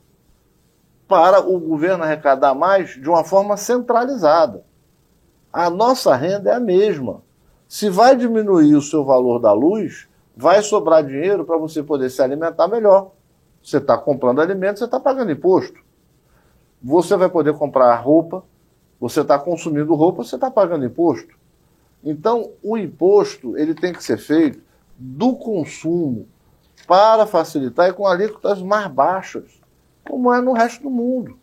para 1.07 1.39
o 1.39 1.59
governo 1.59 2.03
arrecadar 2.03 2.55
mais 2.55 2.99
de 2.99 3.07
uma 3.07 3.23
forma 3.23 3.55
centralizada. 3.55 4.65
A 5.53 5.69
nossa 5.69 6.15
renda 6.15 6.49
é 6.49 6.55
a 6.55 6.59
mesma. 6.59 7.21
Se 7.67 7.91
vai 7.91 8.15
diminuir 8.15 8.73
o 8.73 8.81
seu 8.81 9.05
valor 9.05 9.37
da 9.37 9.53
luz, 9.53 10.09
vai 10.35 10.63
sobrar 10.63 11.05
dinheiro 11.05 11.45
para 11.45 11.57
você 11.57 11.83
poder 11.83 12.09
se 12.09 12.23
alimentar 12.23 12.67
melhor. 12.67 13.11
Você 13.63 13.77
está 13.77 13.95
comprando 13.95 14.41
alimentos, 14.41 14.79
você 14.79 14.85
está 14.85 14.99
pagando 14.99 15.31
imposto. 15.31 15.79
Você 16.81 17.15
vai 17.15 17.29
poder 17.29 17.53
comprar 17.53 17.93
roupa, 17.97 18.43
você 18.99 19.21
está 19.21 19.37
consumindo 19.37 19.93
roupa, 19.93 20.23
você 20.23 20.33
está 20.33 20.49
pagando 20.49 20.85
imposto. 20.85 21.35
Então, 22.03 22.49
o 22.63 22.75
imposto 22.75 23.55
ele 23.55 23.75
tem 23.75 23.93
que 23.93 24.03
ser 24.03 24.17
feito 24.17 24.70
do 25.03 25.35
consumo 25.35 26.27
para 26.87 27.25
facilitar 27.25 27.89
e 27.89 27.93
com 27.93 28.05
alíquotas 28.05 28.61
mais 28.61 28.87
baixas, 28.87 29.59
como 30.07 30.31
é 30.31 30.39
no 30.39 30.53
resto 30.53 30.83
do 30.83 30.91
mundo. 30.91 31.39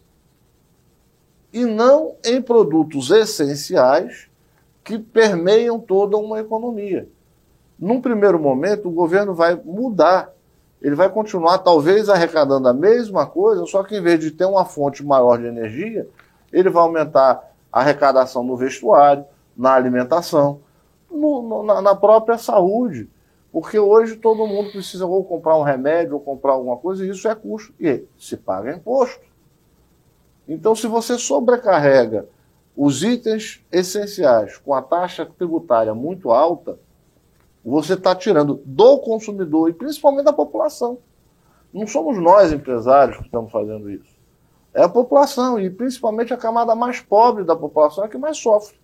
E 1.53 1.65
não 1.65 2.15
em 2.25 2.41
produtos 2.41 3.11
essenciais 3.11 4.29
que 4.85 4.97
permeiam 4.97 5.81
toda 5.81 6.17
uma 6.17 6.38
economia. 6.38 7.09
Num 7.77 8.00
primeiro 8.00 8.38
momento, 8.38 8.88
o 8.88 8.93
governo 8.93 9.35
vai 9.35 9.57
mudar. 9.57 10.33
Ele 10.81 10.95
vai 10.95 11.09
continuar, 11.09 11.59
talvez, 11.59 12.09
arrecadando 12.09 12.69
a 12.69 12.73
mesma 12.73 13.27
coisa, 13.27 13.67
só 13.67 13.83
que 13.83 13.97
em 13.97 14.03
vez 14.03 14.21
de 14.21 14.31
ter 14.31 14.45
uma 14.45 14.65
fonte 14.65 15.05
maior 15.05 15.37
de 15.38 15.47
energia, 15.47 16.09
ele 16.53 16.71
vai 16.71 16.83
aumentar 16.85 17.53
a 17.73 17.81
arrecadação 17.81 18.45
no 18.45 18.57
vestuário, 18.57 19.25
na 19.57 19.75
alimentação, 19.75 20.61
no, 21.11 21.43
no, 21.43 21.62
na, 21.65 21.83
na 21.83 21.95
própria 21.97 22.38
saúde. 22.38 23.09
Porque 23.50 23.78
hoje 23.78 24.17
todo 24.17 24.47
mundo 24.47 24.71
precisa 24.71 25.07
ou 25.07 25.25
comprar 25.25 25.57
um 25.57 25.62
remédio 25.62 26.14
ou 26.14 26.21
comprar 26.21 26.52
alguma 26.52 26.76
coisa, 26.76 27.05
e 27.05 27.11
isso 27.11 27.26
é 27.28 27.35
custo. 27.35 27.73
E 27.81 28.05
se 28.19 28.37
paga 28.37 28.75
imposto. 28.75 29.25
Então, 30.47 30.75
se 30.75 30.87
você 30.87 31.19
sobrecarrega 31.19 32.26
os 32.76 33.02
itens 33.02 33.64
essenciais 33.73 34.57
com 34.59 34.73
a 34.73 34.81
taxa 34.81 35.26
tributária 35.26 35.95
muito 35.95 36.31
alta, 36.31 36.78
você 37.64 37.95
está 37.95 38.14
tirando 38.14 38.62
do 38.64 38.99
consumidor 38.99 39.69
e 39.69 39.73
principalmente 39.73 40.26
da 40.26 40.33
população. 40.33 40.99
Não 41.73 41.87
somos 41.87 42.17
nós, 42.19 42.52
empresários, 42.52 43.19
que 43.19 43.25
estamos 43.25 43.50
fazendo 43.50 43.90
isso. 43.90 44.17
É 44.73 44.83
a 44.83 44.88
população, 44.88 45.59
e 45.59 45.69
principalmente 45.69 46.33
a 46.33 46.37
camada 46.37 46.75
mais 46.75 47.00
pobre 47.00 47.45
da 47.45 47.57
população 47.57 48.05
é 48.05 48.09
que 48.09 48.17
mais 48.17 48.38
sofre. 48.38 48.78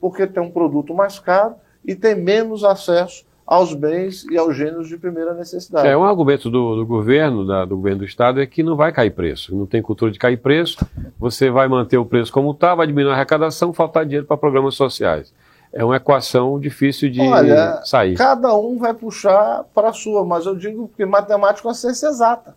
Porque 0.00 0.26
tem 0.26 0.42
um 0.42 0.50
produto 0.50 0.94
mais 0.94 1.18
caro 1.18 1.56
e 1.84 1.94
tem 1.94 2.14
menos 2.14 2.64
acesso 2.64 3.27
aos 3.48 3.72
bens 3.72 4.26
e 4.30 4.36
aos 4.36 4.54
gêneros 4.54 4.88
de 4.88 4.98
primeira 4.98 5.32
necessidade. 5.32 5.88
É, 5.88 5.96
um 5.96 6.04
argumento 6.04 6.50
do, 6.50 6.76
do 6.76 6.84
governo, 6.84 7.46
da, 7.46 7.64
do 7.64 7.76
governo 7.76 8.00
do 8.00 8.04
Estado, 8.04 8.42
é 8.42 8.46
que 8.46 8.62
não 8.62 8.76
vai 8.76 8.92
cair 8.92 9.10
preço. 9.10 9.56
Não 9.56 9.64
tem 9.64 9.80
cultura 9.80 10.12
de 10.12 10.18
cair 10.18 10.36
preço, 10.36 10.86
você 11.18 11.48
vai 11.48 11.66
manter 11.66 11.96
o 11.96 12.04
preço 12.04 12.30
como 12.30 12.50
está, 12.50 12.74
vai 12.74 12.86
diminuir 12.86 13.12
a 13.12 13.14
arrecadação, 13.14 13.72
faltar 13.72 14.04
dinheiro 14.04 14.26
para 14.26 14.36
programas 14.36 14.74
sociais 14.74 15.32
é 15.70 15.84
uma 15.84 15.96
equação 15.96 16.58
difícil 16.58 17.10
de 17.10 17.20
Olha, 17.20 17.82
sair. 17.84 18.16
Cada 18.16 18.56
um 18.56 18.78
vai 18.78 18.94
puxar 18.94 19.64
para 19.74 19.90
a 19.90 19.92
sua, 19.92 20.24
mas 20.24 20.46
eu 20.46 20.56
digo 20.56 20.90
que 20.96 21.04
matemática 21.04 21.66
é 21.66 21.68
uma 21.68 21.74
ciência 21.74 22.06
exata. 22.06 22.56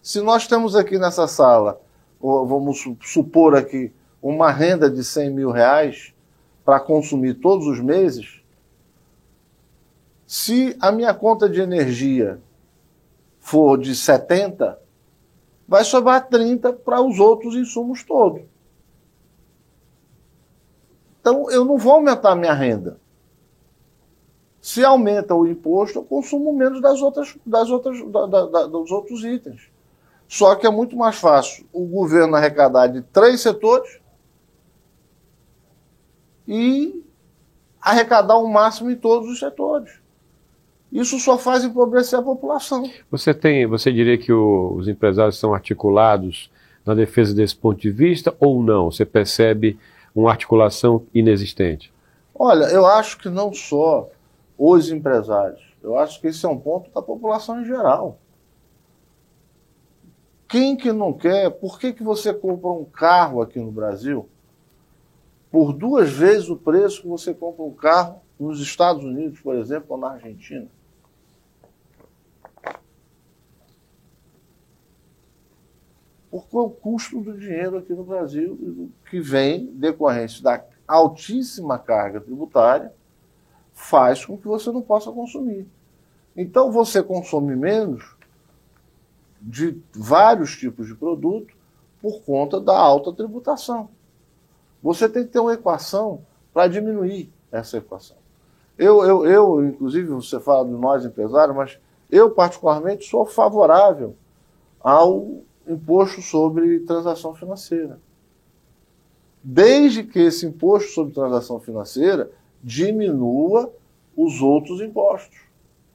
Se 0.00 0.20
nós 0.20 0.46
temos 0.46 0.76
aqui 0.76 1.00
nessa 1.00 1.26
sala, 1.26 1.80
vamos 2.20 2.84
supor 3.00 3.56
aqui, 3.56 3.92
uma 4.22 4.52
renda 4.52 4.88
de 4.88 5.02
100 5.02 5.30
mil 5.30 5.50
reais 5.50 6.14
para 6.64 6.78
consumir 6.78 7.34
todos 7.34 7.66
os 7.66 7.80
meses, 7.80 8.40
se 10.26 10.76
a 10.80 10.90
minha 10.90 11.14
conta 11.14 11.48
de 11.48 11.60
energia 11.60 12.40
for 13.38 13.78
de 13.78 13.94
70, 13.94 14.78
vai 15.68 15.84
sobrar 15.84 16.28
30 16.28 16.72
para 16.72 17.00
os 17.00 17.20
outros 17.20 17.54
insumos 17.54 18.02
todos. 18.02 18.42
Então, 21.20 21.48
eu 21.50 21.64
não 21.64 21.78
vou 21.78 21.92
aumentar 21.92 22.32
a 22.32 22.36
minha 22.36 22.52
renda. 22.52 23.00
Se 24.60 24.84
aumenta 24.84 25.32
o 25.34 25.46
imposto, 25.46 26.00
eu 26.00 26.04
consumo 26.04 26.52
menos 26.52 26.80
das 26.80 27.00
outras, 27.00 27.36
das 27.46 27.70
outras, 27.70 28.04
da, 28.10 28.26
da, 28.26 28.46
da, 28.46 28.66
dos 28.66 28.90
outros 28.90 29.24
itens. 29.24 29.70
Só 30.26 30.56
que 30.56 30.66
é 30.66 30.70
muito 30.70 30.96
mais 30.96 31.16
fácil 31.16 31.66
o 31.72 31.84
governo 31.84 32.34
arrecadar 32.34 32.88
de 32.88 33.00
três 33.00 33.40
setores 33.40 34.00
e 36.48 37.04
arrecadar 37.80 38.38
o 38.38 38.48
máximo 38.48 38.90
em 38.90 38.96
todos 38.96 39.28
os 39.28 39.38
setores. 39.38 40.00
Isso 40.92 41.18
só 41.18 41.36
faz 41.36 41.64
empobrecer 41.64 42.18
a 42.18 42.22
população. 42.22 42.88
Você 43.10 43.34
tem, 43.34 43.66
você 43.66 43.92
diria 43.92 44.16
que 44.16 44.32
o, 44.32 44.74
os 44.76 44.88
empresários 44.88 45.38
são 45.38 45.52
articulados 45.52 46.50
na 46.84 46.94
defesa 46.94 47.34
desse 47.34 47.56
ponto 47.56 47.80
de 47.80 47.90
vista 47.90 48.34
ou 48.38 48.62
não? 48.62 48.90
Você 48.90 49.04
percebe 49.04 49.78
uma 50.14 50.30
articulação 50.30 51.04
inexistente? 51.12 51.92
Olha, 52.34 52.66
eu 52.66 52.86
acho 52.86 53.18
que 53.18 53.28
não 53.28 53.52
só 53.52 54.08
os 54.56 54.90
empresários, 54.90 55.60
eu 55.82 55.98
acho 55.98 56.20
que 56.20 56.28
esse 56.28 56.44
é 56.46 56.48
um 56.48 56.58
ponto 56.58 56.90
da 56.90 57.02
população 57.02 57.60
em 57.60 57.64
geral. 57.64 58.18
Quem 60.48 60.76
que 60.76 60.92
não 60.92 61.12
quer? 61.12 61.50
Por 61.50 61.78
que, 61.78 61.92
que 61.92 62.02
você 62.02 62.32
compra 62.32 62.70
um 62.70 62.84
carro 62.84 63.42
aqui 63.42 63.58
no 63.58 63.72
Brasil 63.72 64.28
por 65.50 65.72
duas 65.72 66.10
vezes 66.10 66.48
o 66.48 66.56
preço 66.56 67.02
que 67.02 67.08
você 67.08 67.34
compra 67.34 67.64
um 67.64 67.72
carro 67.72 68.20
nos 68.38 68.60
Estados 68.60 69.04
Unidos, 69.04 69.40
por 69.40 69.56
exemplo, 69.56 69.86
ou 69.90 69.98
na 69.98 70.12
Argentina? 70.12 70.68
Porque 76.40 76.56
o 76.56 76.70
custo 76.70 77.20
do 77.20 77.38
dinheiro 77.38 77.78
aqui 77.78 77.92
no 77.92 78.04
Brasil, 78.04 78.90
que 79.10 79.20
vem 79.20 79.66
decorrente 79.66 80.42
da 80.42 80.62
altíssima 80.86 81.78
carga 81.78 82.20
tributária, 82.20 82.92
faz 83.72 84.24
com 84.24 84.36
que 84.36 84.46
você 84.46 84.70
não 84.70 84.82
possa 84.82 85.10
consumir. 85.12 85.66
Então 86.36 86.70
você 86.70 87.02
consome 87.02 87.56
menos 87.56 88.16
de 89.40 89.80
vários 89.94 90.56
tipos 90.56 90.86
de 90.86 90.94
produto 90.94 91.54
por 92.00 92.22
conta 92.22 92.60
da 92.60 92.76
alta 92.76 93.12
tributação. 93.12 93.88
Você 94.82 95.08
tem 95.08 95.24
que 95.24 95.30
ter 95.30 95.38
uma 95.38 95.54
equação 95.54 96.20
para 96.52 96.68
diminuir 96.68 97.32
essa 97.50 97.78
equação. 97.78 98.16
Eu, 98.78 99.04
eu, 99.04 99.26
eu, 99.26 99.64
inclusive, 99.64 100.08
você 100.08 100.38
fala 100.38 100.66
de 100.66 100.72
nós 100.72 101.04
empresários, 101.04 101.56
mas 101.56 101.78
eu 102.10 102.30
particularmente 102.30 103.08
sou 103.08 103.24
favorável 103.24 104.14
ao 104.80 105.42
imposto 105.66 106.22
sobre 106.22 106.80
transação 106.80 107.34
financeira. 107.34 107.98
Desde 109.42 110.02
que 110.02 110.18
esse 110.18 110.46
imposto 110.46 110.90
sobre 110.90 111.14
transação 111.14 111.60
financeira 111.60 112.30
diminua 112.62 113.72
os 114.16 114.40
outros 114.40 114.80
impostos. 114.80 115.38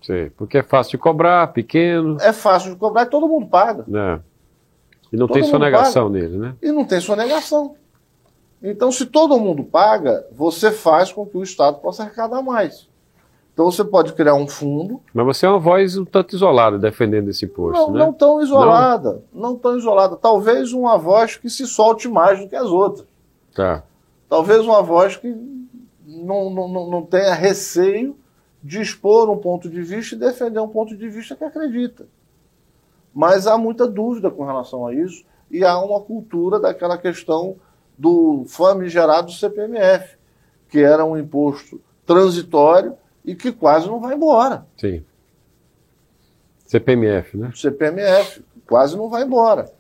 Sim, 0.02 0.32
porque 0.36 0.58
é 0.58 0.64
fácil 0.64 0.92
de 0.92 0.98
cobrar, 0.98 1.52
pequeno. 1.54 2.18
É 2.22 2.34
fácil 2.34 2.72
de 2.72 2.78
cobrar 2.78 3.04
e 3.04 3.10
todo 3.10 3.28
mundo 3.28 3.48
paga. 3.48 3.86
É. 3.88 4.20
E 5.12 5.18
não 5.18 5.28
todo 5.28 5.36
tem 5.36 5.44
sonegação 5.44 6.08
paga. 6.08 6.20
nele, 6.20 6.38
né? 6.38 6.56
E 6.62 6.72
não 6.72 6.86
tem 6.86 7.00
sonegação. 7.00 7.76
Então, 8.64 8.92
se 8.92 9.08
todo 9.08 9.40
mundo 9.40 9.64
paga, 9.64 10.26
você 10.32 10.72
faz 10.72 11.12
com 11.12 11.26
que 11.26 11.38
o 11.38 11.44
Estado 11.44 11.80
possa 11.80 12.04
arrecadar 12.04 12.42
mais. 12.42 12.88
Então 13.54 13.70
você 13.70 13.84
pode 13.84 14.14
criar 14.14 14.34
um 14.34 14.48
fundo. 14.48 15.02
Mas 15.14 15.26
você 15.26 15.46
é 15.46 15.50
uma 15.50 15.60
voz 15.60 15.98
um 15.98 16.06
tanto 16.06 16.36
isolada 16.36 16.80
defendendo 16.80 17.30
esse 17.30 17.46
imposto, 17.46 17.82
não, 17.82 17.92
né? 17.92 18.00
Não 18.00 18.14
tão 18.14 18.42
isolada, 18.42 19.24
não? 19.34 19.52
não 19.52 19.58
tão 19.58 19.78
isolada. 19.78 20.16
Talvez 20.16 20.72
uma 20.72 20.98
voz 20.98 21.36
que 21.36 21.50
se 21.50 21.68
solte 21.68 22.08
mais 22.08 22.40
do 22.40 22.48
que 22.48 22.56
as 22.56 22.68
outras. 22.68 23.06
Tá. 23.54 23.84
Talvez 24.30 24.62
uma 24.62 24.82
voz 24.82 25.18
que 25.18 25.36
não, 26.06 26.50
não, 26.50 26.90
não 26.90 27.02
tenha 27.04 27.34
receio 27.34 28.16
de 28.64 28.80
expor 28.80 29.30
um 29.30 29.38
ponto 29.38 29.70
de 29.70 29.82
vista 29.82 30.16
e 30.16 30.20
defender 30.20 30.60
um 30.60 30.70
ponto 30.70 30.96
de 30.96 31.10
vista 31.10 31.36
que 31.36 31.44
acredita. 31.44 32.08
Mas 33.14 33.48
há 33.48 33.58
muita 33.58 33.88
dúvida 33.88 34.32
com 34.32 34.46
relação 34.46 34.88
a 34.88 34.94
isso 34.94 35.26
e 35.50 35.66
há 35.66 35.78
uma 35.80 36.00
cultura 36.00 36.60
daquela 36.60 36.98
questão 36.98 37.58
do 37.98 38.46
famigerado 38.48 39.32
CPMF, 39.32 40.18
que 40.70 40.80
era 40.80 41.04
um 41.04 41.18
imposto 41.18 41.82
transitório 42.06 42.96
e 43.24 43.36
que 43.36 43.52
quase 43.52 43.88
não 43.88 44.00
vai 44.00 44.16
embora. 44.16 44.66
Sim. 44.78 45.04
CPMF, 46.66 47.38
né? 47.38 47.52
CPMF, 47.56 48.44
quase 48.68 48.96
não 48.96 49.10
vai 49.10 49.24
embora. 49.24 49.72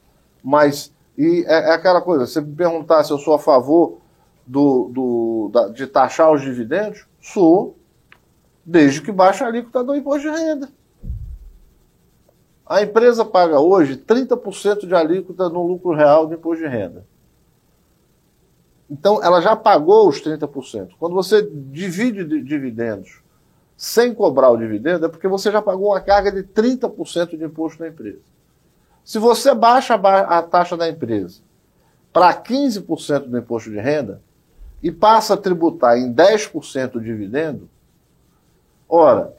Mas, 0.43 0.93
e 1.17 1.45
é, 1.47 1.69
é 1.69 1.73
aquela 1.73 2.01
coisa, 2.01 2.25
você 2.27 2.41
me 2.41 2.55
perguntar 2.55 3.03
se 3.03 3.11
eu 3.11 3.17
sou 3.17 3.33
a 3.33 3.39
favor 3.39 3.99
do, 4.45 4.89
do, 4.89 5.49
da, 5.53 5.69
de 5.69 5.87
taxar 5.87 6.31
os 6.31 6.41
dividendos, 6.41 7.05
Sou, 7.21 7.77
desde 8.65 9.01
que 9.01 9.11
baixe 9.11 9.43
a 9.43 9.47
alíquota 9.47 9.83
do 9.83 9.95
imposto 9.95 10.29
de 10.29 10.35
renda. 10.35 10.69
A 12.65 12.81
empresa 12.81 13.23
paga 13.23 13.59
hoje 13.59 13.95
30% 13.95 14.87
de 14.87 14.95
alíquota 14.95 15.49
no 15.49 15.67
lucro 15.67 15.93
real 15.93 16.25
do 16.25 16.33
imposto 16.33 16.63
de 16.63 16.69
renda. 16.69 17.05
Então, 18.89 19.23
ela 19.23 19.39
já 19.39 19.55
pagou 19.55 20.09
os 20.09 20.21
30%. 20.21 20.91
Quando 20.99 21.13
você 21.13 21.43
divide 21.43 22.25
dividendos 22.41 23.20
sem 23.81 24.13
cobrar 24.13 24.51
o 24.51 24.57
dividendo, 24.57 25.07
é 25.07 25.09
porque 25.09 25.27
você 25.27 25.51
já 25.51 25.59
pagou 25.59 25.87
uma 25.87 25.99
carga 25.99 26.31
de 26.31 26.43
30% 26.43 27.35
de 27.35 27.43
imposto 27.43 27.81
na 27.81 27.89
empresa. 27.89 28.21
Se 29.03 29.17
você 29.17 29.55
baixa 29.55 29.95
a 29.95 30.43
taxa 30.43 30.77
da 30.77 30.87
empresa 30.87 31.41
para 32.13 32.31
15% 32.31 33.21
do 33.21 33.39
imposto 33.39 33.71
de 33.71 33.79
renda 33.79 34.21
e 34.83 34.91
passa 34.91 35.33
a 35.33 35.37
tributar 35.37 35.97
em 35.97 36.13
10% 36.13 36.97
o 36.97 37.01
dividendo, 37.01 37.67
ora, 38.87 39.35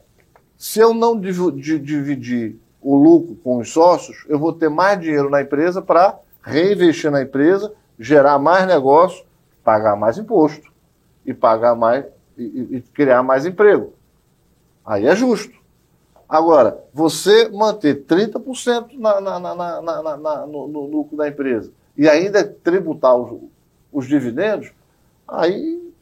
se 0.57 0.77
eu 0.77 0.93
não 0.93 1.17
dividir 1.17 2.59
o 2.81 2.97
lucro 2.97 3.35
com 3.35 3.59
os 3.59 3.71
sócios, 3.71 4.25
eu 4.27 4.37
vou 4.37 4.51
ter 4.51 4.67
mais 4.67 4.99
dinheiro 4.99 5.29
na 5.29 5.41
empresa 5.41 5.81
para 5.81 6.19
reinvestir 6.41 7.09
na 7.09 7.21
empresa, 7.21 7.73
gerar 7.97 8.37
mais 8.39 8.67
negócio, 8.67 9.23
pagar 9.63 9.95
mais 9.95 10.17
imposto 10.17 10.69
e 11.25 11.33
pagar 11.33 11.75
mais 11.75 12.03
e, 12.37 12.67
e 12.71 12.81
criar 12.93 13.23
mais 13.23 13.45
emprego. 13.45 13.93
Aí 14.85 15.05
é 15.05 15.15
justo. 15.15 15.53
Agora, 16.27 16.83
você 16.93 17.49
manter 17.49 18.05
30% 18.05 18.97
na, 18.97 19.21
na, 19.21 19.39
na, 19.39 19.55
na, 19.55 20.17
na, 20.17 20.47
no, 20.47 20.67
no 20.67 20.85
lucro 20.85 21.15
da 21.15 21.27
empresa 21.27 21.71
e 21.95 22.09
ainda 22.09 22.43
tributar 22.43 23.15
os, 23.15 23.39
os 23.91 24.07
dividendos, 24.07 24.71
aí, 25.27 25.93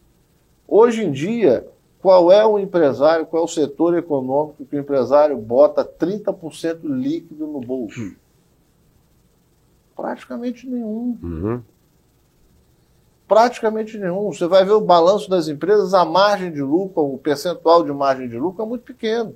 hoje 0.68 1.04
em 1.04 1.12
dia, 1.12 1.68
qual 2.02 2.32
é 2.32 2.46
o 2.46 2.58
empresário, 2.58 3.26
qual 3.26 3.44
é 3.44 3.46
o 3.46 3.50
setor 3.50 3.98
econômico 3.98 4.66
que 4.66 4.76
o 4.76 4.80
empresário 4.80 5.38
bota 5.38 5.86
30% 5.86 6.80
líquido 6.84 7.46
no 7.46 7.60
bolso? 7.60 8.02
Hum. 8.02 8.16
Praticamente 9.96 10.68
nenhum. 10.68 11.18
Uhum. 11.22 11.62
Praticamente 13.32 13.98
nenhum. 13.98 14.30
Você 14.34 14.46
vai 14.46 14.66
ver 14.66 14.74
o 14.74 14.82
balanço 14.82 15.30
das 15.30 15.48
empresas, 15.48 15.94
a 15.94 16.04
margem 16.04 16.52
de 16.52 16.62
lucro, 16.62 17.14
o 17.14 17.18
percentual 17.18 17.82
de 17.82 17.94
margem 17.94 18.28
de 18.28 18.38
lucro 18.38 18.62
é 18.62 18.68
muito 18.68 18.82
pequeno. 18.82 19.34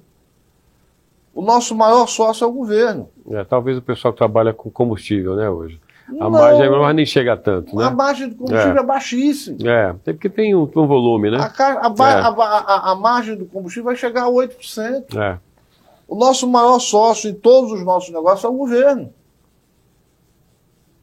O 1.33 1.41
nosso 1.41 1.73
maior 1.73 2.05
sócio 2.05 2.43
é 2.43 2.47
o 2.47 2.51
governo. 2.51 3.07
É, 3.31 3.45
talvez 3.45 3.77
o 3.77 3.81
pessoal 3.81 4.11
que 4.11 4.17
trabalha 4.17 4.51
com 4.51 4.69
combustível, 4.69 5.37
né, 5.37 5.49
hoje. 5.49 5.79
A 6.09 6.25
não, 6.25 6.29
margem 6.29 6.69
mas 6.69 6.95
nem 6.97 7.05
chega 7.05 7.37
tanto, 7.37 7.73
né? 7.73 7.85
A 7.85 7.89
margem 7.89 8.27
do 8.27 8.35
combustível 8.35 8.75
é, 8.75 8.79
é 8.79 8.83
baixíssima. 8.83 9.57
É, 9.63 9.93
porque 9.93 10.27
tem 10.27 10.53
um, 10.53 10.63
um 10.63 10.87
volume, 10.87 11.31
né? 11.31 11.37
A, 11.37 11.45
a, 11.45 11.93
é. 11.97 12.21
a, 12.21 12.91
a, 12.91 12.95
margem 12.95 13.37
do 13.37 13.45
combustível 13.45 13.85
vai 13.85 13.95
chegar 13.95 14.23
a 14.23 14.29
8%. 14.29 15.17
É. 15.17 15.37
O 16.05 16.17
nosso 16.17 16.45
maior 16.49 16.79
sócio 16.79 17.29
em 17.29 17.33
todos 17.33 17.71
os 17.71 17.85
nossos 17.85 18.09
negócios 18.09 18.43
é 18.43 18.49
o 18.49 18.57
governo. 18.57 19.13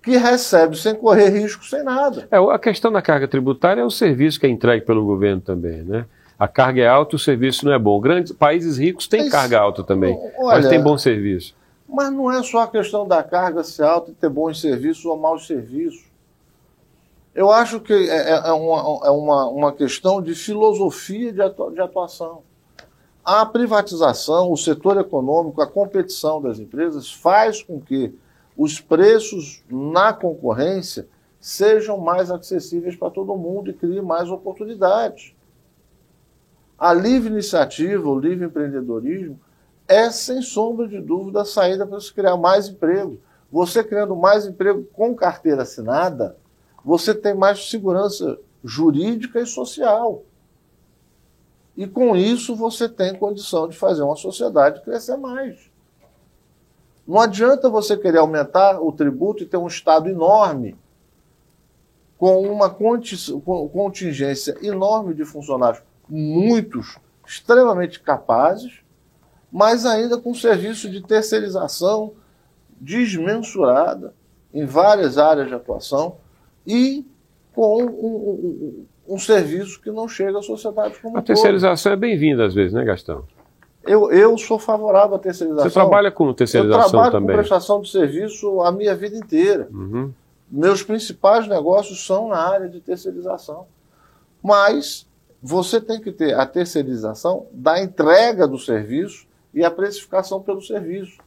Que 0.03 0.17
recebe 0.17 0.77
sem 0.77 0.95
correr 0.95 1.29
risco, 1.31 1.65
sem 1.65 1.83
nada. 1.83 2.27
É, 2.31 2.37
a 2.37 2.59
questão 2.59 2.91
da 2.91 3.01
carga 3.01 3.29
tributária 3.29 3.83
é 3.83 3.85
o 3.85 3.91
serviço 3.91 4.41
que 4.41 4.47
é 4.47 4.49
entregue 4.49 4.85
pelo 4.85 5.05
governo 5.05 5.41
também, 5.41 5.83
né? 5.83 6.07
A 6.39 6.49
carga 6.49 6.83
é 6.83 6.89
alta, 6.89 7.15
o 7.15 7.19
serviço 7.21 7.65
não 7.65 7.73
é 7.73 7.79
bom. 7.79 8.01
Grandes 8.01 8.33
países 8.33 8.77
ricos 8.79 9.07
têm 9.07 9.23
mas, 9.23 9.31
carga 9.31 9.61
alta 9.61 9.85
também, 9.85 10.19
olha, 10.39 10.57
mas 10.57 10.69
tem 10.69 10.83
bom 10.83 10.99
serviço. 10.99 11.55
Mas 11.89 12.11
não 12.11 12.33
é 12.33 12.43
só 12.43 12.63
a 12.63 12.67
questão 12.67 13.07
da 13.07 13.23
carga 13.23 13.63
ser 13.63 13.85
alta 13.85 14.11
e 14.11 14.15
ter 14.15 14.29
bons 14.29 14.61
serviços 14.61 15.05
ou 15.05 15.17
maus 15.17 15.47
serviços. 15.47 16.11
Eu 17.35 17.51
acho 17.51 17.81
que 17.81 17.93
é, 17.93 18.33
é, 18.33 18.49
é, 18.49 18.53
uma, 18.53 19.07
é 19.07 19.11
uma, 19.11 19.47
uma 19.49 19.73
questão 19.73 20.21
de 20.21 20.35
filosofia 20.35 21.33
de, 21.33 21.41
atua, 21.41 21.71
de 21.71 21.81
atuação. 21.81 22.43
A 23.25 23.47
privatização, 23.47 24.51
o 24.51 24.57
setor 24.57 24.99
econômico, 24.99 25.63
a 25.63 25.67
competição 25.67 26.43
das 26.43 26.59
empresas 26.59 27.13
faz 27.13 27.63
com 27.63 27.81
que 27.81 28.13
os 28.57 28.81
preços 28.81 29.63
na 29.69 30.13
concorrência 30.13 31.09
sejam 31.41 31.99
mais 31.99 32.31
acessíveis 32.31 32.95
para 32.95 33.11
todo 33.11 33.37
mundo 33.37 33.71
e 33.71 33.75
crie 33.75 34.01
mais 34.01 34.31
oportunidades. 34.31 35.35
A 36.79 36.93
livre 36.93 37.31
iniciativa, 37.31 38.09
o 38.09 38.19
livre 38.19 38.47
empreendedorismo 38.47 39.39
é, 39.89 40.11
sem 40.11 40.41
sombra 40.41 40.87
de 40.87 41.01
dúvida, 41.01 41.43
a 41.43 41.45
saída 41.45 41.87
para 41.87 42.01
se 42.01 42.13
criar 42.13 42.37
mais 42.37 42.69
emprego. 42.69 43.19
Você 43.51 43.85
criando 43.85 44.17
mais 44.17 44.47
emprego 44.47 44.85
com 44.93 45.15
carteira 45.15 45.63
assinada, 45.63 46.37
você 46.85 47.15
tem 47.15 47.35
mais 47.35 47.69
segurança 47.69 48.39
jurídica 48.65 49.41
e 49.41 49.47
social. 49.47 50.23
E 51.77 51.87
com 51.87 52.17
isso 52.17 52.55
você 52.55 52.89
tem 52.89 53.15
condição 53.15 53.69
de 53.69 53.77
fazer 53.77 54.03
uma 54.03 54.17
sociedade 54.17 54.83
crescer 54.83 55.17
mais. 55.17 55.72
Não 57.13 57.21
adianta 57.21 57.69
você 57.69 57.95
querer 57.95 58.17
aumentar 58.17 58.81
o 58.83 58.91
tributo 58.91 59.43
e 59.43 59.47
ter 59.47 59.59
um 59.59 59.67
Estado 59.67 60.09
enorme, 60.09 60.75
com 62.17 62.41
uma 62.41 62.71
contingência 62.71 64.57
enorme 64.63 65.13
de 65.13 65.23
funcionários, 65.23 65.83
muitos 66.09 66.97
extremamente 67.27 68.01
capazes, 68.01 68.81
mas 69.53 69.85
ainda 69.85 70.17
com 70.17 70.33
serviço 70.33 70.89
de 70.89 71.03
terceirização 71.03 72.15
desmensurada 72.81 74.15
em 74.51 74.65
várias 74.65 75.19
áreas 75.19 75.49
de 75.49 75.55
atuação 75.55 76.17
e 76.67 77.05
com 77.55 77.83
um, 77.83 77.89
um, 77.89 78.87
um 79.07 79.19
serviço 79.19 79.83
que 79.83 79.91
não 79.91 80.09
chega 80.09 80.39
à 80.39 80.43
sociedade 80.43 80.99
como 80.99 81.19
A 81.19 81.23
terceirização 81.23 81.93
é 81.93 81.97
bem-vinda 81.97 82.47
às 82.47 82.55
vezes, 82.55 82.73
né, 82.73 82.83
Gastão? 82.83 83.27
Eu, 83.85 84.13
eu 84.13 84.39
sou 84.39 84.59
favorável 84.59 85.17
à 85.17 85.19
terceirização. 85.19 85.69
Você 85.69 85.75
trabalha 85.75 86.11
com 86.11 86.33
terceirização 86.33 86.83
também? 86.83 86.87
Eu 86.87 86.91
trabalho 86.91 87.13
também. 87.13 87.37
com 87.37 87.41
prestação 87.41 87.81
de 87.81 87.91
serviço 87.91 88.61
a 88.61 88.71
minha 88.71 88.95
vida 88.95 89.17
inteira. 89.17 89.69
Uhum. 89.73 90.13
Meus 90.51 90.83
principais 90.83 91.49
negócios 91.49 92.07
são 92.07 92.29
na 92.29 92.39
área 92.39 92.69
de 92.69 92.81
terceirização. 92.81 93.67
Mas 94.43 95.07
você 95.43 95.81
tem 95.81 96.01
que 96.01 96.13
ter 96.13 96.35
a 96.35 96.47
terceirização 96.47 97.47
da 97.53 97.83
entrega 97.83 98.47
do 98.47 98.59
serviço 98.59 99.27
e 99.53 99.65
a 99.65 99.71
precificação 99.71 100.41
pelo 100.41 100.63
serviço. 100.63 101.19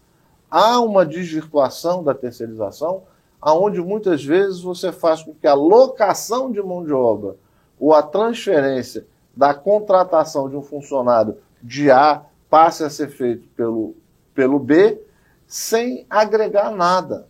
Há 0.50 0.80
uma 0.80 1.06
desvirtuação 1.06 2.04
da 2.04 2.13
terceirização, 2.13 3.04
aonde 3.41 3.82
muitas 3.82 4.24
vezes 4.24 4.62
você 4.62 4.91
faz 4.91 5.22
com 5.22 5.34
que 5.34 5.48
a 5.48 5.54
locação 5.54 6.52
de 6.52 6.62
mão 6.62 6.86
de 6.86 6.94
obra 6.94 7.36
ou 7.80 7.94
a 7.94 8.02
transferência 8.02 9.06
da 9.36 9.54
contratação 9.54 10.50
de 10.50 10.56
um 10.56 10.62
funcionário 10.62 11.38
de 11.62 11.91
A 11.91 12.24
passe 12.56 12.86
a 12.86 12.89
ser 12.89 13.10
feito 13.10 13.50
pelo, 13.50 13.98
pelo 14.34 14.58
B 14.58 14.98
sem 15.46 16.06
agregar 16.10 16.72
nada. 16.72 17.28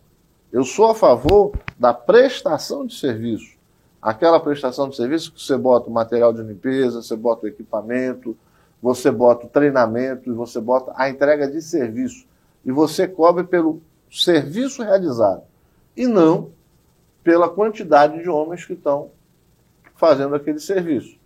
Eu 0.52 0.62
sou 0.62 0.88
a 0.88 0.94
favor 0.94 1.50
da 1.76 1.92
prestação 1.92 2.86
de 2.86 2.94
serviço. 2.94 3.56
Aquela 4.00 4.38
prestação 4.38 4.88
de 4.88 4.94
serviço 4.94 5.32
que 5.32 5.42
você 5.42 5.56
bota 5.56 5.90
o 5.90 5.92
material 5.92 6.32
de 6.32 6.42
limpeza, 6.42 7.02
você 7.02 7.16
bota 7.16 7.44
o 7.44 7.48
equipamento, 7.48 8.36
você 8.80 9.10
bota 9.10 9.46
o 9.46 9.48
treinamento 9.48 10.30
e 10.30 10.32
você 10.32 10.60
bota 10.60 10.92
a 10.94 11.10
entrega 11.10 11.50
de 11.50 11.60
serviço. 11.60 12.24
E 12.64 12.70
você 12.70 13.08
cobre 13.08 13.42
pelo 13.42 13.82
serviço 14.08 14.80
realizado 14.80 15.42
e 15.96 16.06
não 16.06 16.52
pela 17.24 17.48
quantidade 17.48 18.22
de 18.22 18.28
homens 18.28 18.64
que 18.64 18.74
estão 18.74 19.10
fazendo 19.96 20.36
aquele 20.36 20.60
serviço. 20.60 21.18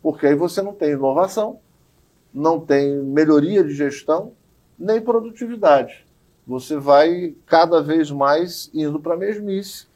Porque 0.00 0.28
aí 0.28 0.36
você 0.36 0.62
não 0.62 0.72
tem 0.72 0.92
inovação, 0.92 1.58
não 2.38 2.60
tem 2.60 3.02
melhoria 3.02 3.64
de 3.64 3.74
gestão, 3.74 4.32
nem 4.78 5.00
produtividade. 5.00 6.06
Você 6.46 6.76
vai 6.76 7.34
cada 7.44 7.82
vez 7.82 8.10
mais 8.10 8.70
indo 8.72 9.00
para 9.00 9.14
a 9.14 9.16
mesmice 9.16 9.86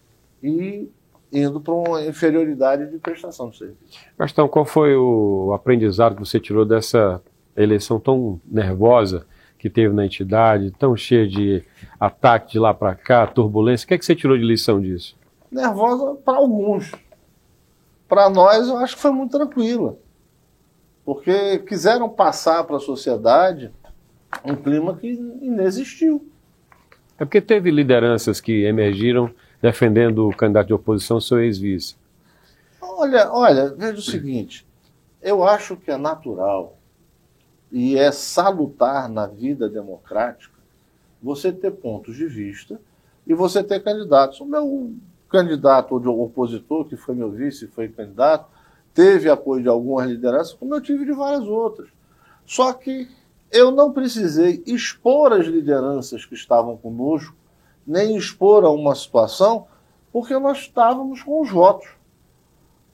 e 0.43 0.89
indo 1.33 1.61
para 1.61 1.73
uma 1.73 2.03
inferioridade 2.05 2.91
de 2.91 2.99
prestação 2.99 3.49
de 3.49 3.59
serviço. 3.59 3.79
Gastão, 4.19 4.49
qual 4.49 4.65
foi 4.65 4.95
o 4.97 5.53
aprendizado 5.55 6.17
que 6.17 6.21
você 6.21 6.41
tirou 6.41 6.65
dessa 6.65 7.23
eleição 7.57 8.01
tão 8.01 8.41
nervosa 8.45 9.25
que 9.57 9.71
teve 9.71 9.95
na 9.95 10.05
entidade, 10.05 10.73
tão 10.73 10.97
cheia 10.97 11.29
de 11.29 11.63
ataque 11.99 12.53
de 12.53 12.59
lá 12.59 12.75
para 12.75 12.95
cá, 12.97 13.27
turbulência? 13.27 13.85
O 13.85 13.89
que, 13.89 13.95
é 13.95 13.99
que 13.99 14.05
você 14.05 14.17
tirou 14.17 14.37
de 14.37 14.45
lição 14.45 14.81
disso? 14.81 15.17
Nervosa 15.51 16.17
para 16.17 16.39
alguns. 16.39 16.91
Para 18.09 18.29
nós, 18.29 18.67
eu 18.67 18.77
acho 18.79 18.97
que 18.97 19.01
foi 19.01 19.13
muito 19.13 19.31
tranquila. 19.31 19.97
Porque 21.05 21.59
quiseram 21.61 22.09
passar 22.09 22.65
para 22.65 22.77
a 22.77 22.81
sociedade 22.81 23.73
um 24.45 24.55
clima 24.55 24.97
que 24.97 25.09
inexistiu. 25.09 26.27
É 27.19 27.25
porque 27.25 27.41
teve 27.41 27.71
lideranças 27.71 28.41
que 28.41 28.65
emergiram 28.65 29.33
defendendo 29.61 30.29
o 30.29 30.37
candidato 30.37 30.67
de 30.69 30.75
oposição, 30.75 31.21
seu 31.21 31.41
ex-vice? 31.41 31.97
Olha, 32.81 33.31
olha, 33.33 33.75
veja 33.75 33.99
o 33.99 34.03
seguinte, 34.03 34.67
eu 35.23 35.45
acho 35.45 35.77
que 35.77 35.91
é 35.91 35.97
natural 35.97 36.77
e 37.71 37.97
é 37.97 38.11
salutar 38.11 39.09
na 39.09 39.27
vida 39.27 39.69
democrática 39.69 40.53
você 41.23 41.53
ter 41.53 41.71
pontos 41.71 42.17
de 42.17 42.27
vista 42.27 42.81
e 43.27 43.35
você 43.35 43.63
ter 43.63 43.83
candidatos. 43.83 44.41
O 44.41 44.45
meu 44.45 44.93
candidato 45.29 45.99
de 46.01 46.09
opositor, 46.09 46.85
que 46.85 46.97
foi 46.97 47.15
meu 47.15 47.31
vice, 47.31 47.69
foi 47.69 47.89
candidato, 47.89 48.51
teve 48.95 49.29
apoio 49.29 49.63
de 49.63 49.69
algumas 49.69 50.09
lideranças, 50.09 50.55
como 50.55 50.75
eu 50.75 50.81
tive 50.81 51.05
de 51.05 51.13
várias 51.13 51.47
outras. 51.47 51.89
Só 52.45 52.73
que 52.73 53.09
eu 53.51 53.71
não 53.71 53.93
precisei 53.93 54.63
expor 54.67 55.33
as 55.33 55.47
lideranças 55.47 56.25
que 56.25 56.35
estavam 56.35 56.77
conosco, 56.77 57.35
nem 57.87 58.17
expor 58.17 58.65
a 58.65 58.71
uma 58.71 58.95
situação, 58.95 59.67
porque 60.13 60.39
nós 60.39 60.59
estávamos 60.59 61.23
com 61.23 61.41
os 61.41 61.51
votos 61.51 61.89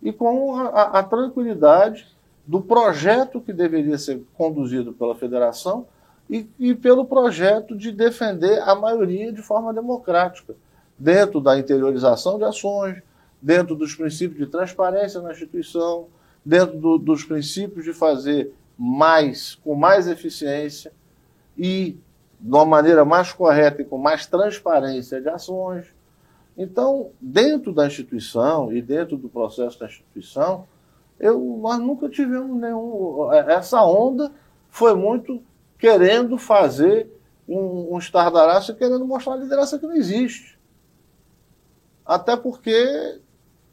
e 0.03 0.13
com 0.13 0.57
a, 0.57 0.99
a, 0.99 1.03
tranquilidade 1.03 2.07
do 2.47 2.61
projeto 2.61 3.41
que 3.41 3.53
deveria 3.53 3.99
ser 3.99 4.25
conduzido 4.35 4.93
pela 4.93 5.15
federação 5.15 5.87
e, 6.31 6.49
e, 6.59 6.75
pelo 6.75 7.05
projeto 7.05 7.77
de 7.77 7.91
defender 7.91 8.61
a 8.63 8.75
maioria 8.75 9.33
de 9.33 9.43
forma 9.43 9.73
democrática, 9.73 10.55
dentro 10.97 11.41
da 11.41 11.59
interiorização 11.59 12.39
de 12.39 12.45
ações, 12.45 13.03
dentro 13.41 13.75
dos 13.75 13.95
princípios 13.95 14.39
de 14.39 14.47
transparência 14.47 15.21
na 15.21 15.33
instituição, 15.33 16.09
dentro 16.45 16.79
do, 16.79 16.99
dos 16.99 17.25
princípios 17.25 17.85
de 17.85 17.93
fazer 17.93 18.53
mais, 18.77 19.55
com 19.57 19.75
mais 19.75 20.07
eficiência 20.07 20.93
e 21.57 21.99
de 22.41 22.49
uma 22.49 22.65
maneira 22.65 23.05
mais 23.05 23.33
correta 23.33 23.83
e 23.83 23.85
com 23.85 23.99
mais 23.99 24.27
transparência 24.27 25.21
de 25.21 25.29
ações. 25.29 25.87
Então, 26.57 27.11
dentro 27.21 27.73
da 27.73 27.87
instituição 27.87 28.73
e 28.73 28.81
dentro 28.81 29.17
do 29.17 29.29
processo 29.29 29.79
da 29.79 29.87
instituição, 29.87 30.67
eu, 31.19 31.39
nós 31.61 31.79
nunca 31.79 32.09
tivemos 32.09 32.57
nenhum. 32.61 33.33
Essa 33.33 33.83
onda 33.85 34.33
foi 34.69 34.95
muito 34.95 35.43
querendo 35.79 36.39
fazer 36.39 37.09
um, 37.49 37.95
um 37.95 37.99
estardalhaço, 37.99 38.75
querendo 38.75 39.07
mostrar 39.07 39.35
a 39.35 39.37
liderança 39.37 39.79
que 39.79 39.87
não 39.87 39.95
existe. 39.95 40.59
Até 42.05 42.37
porque 42.37 43.21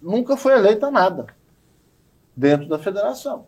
nunca 0.06 0.38
foi 0.38 0.54
eleita 0.54 0.92
nada 0.92 1.26
dentro 2.36 2.68
da 2.68 2.78
federação. 2.78 3.48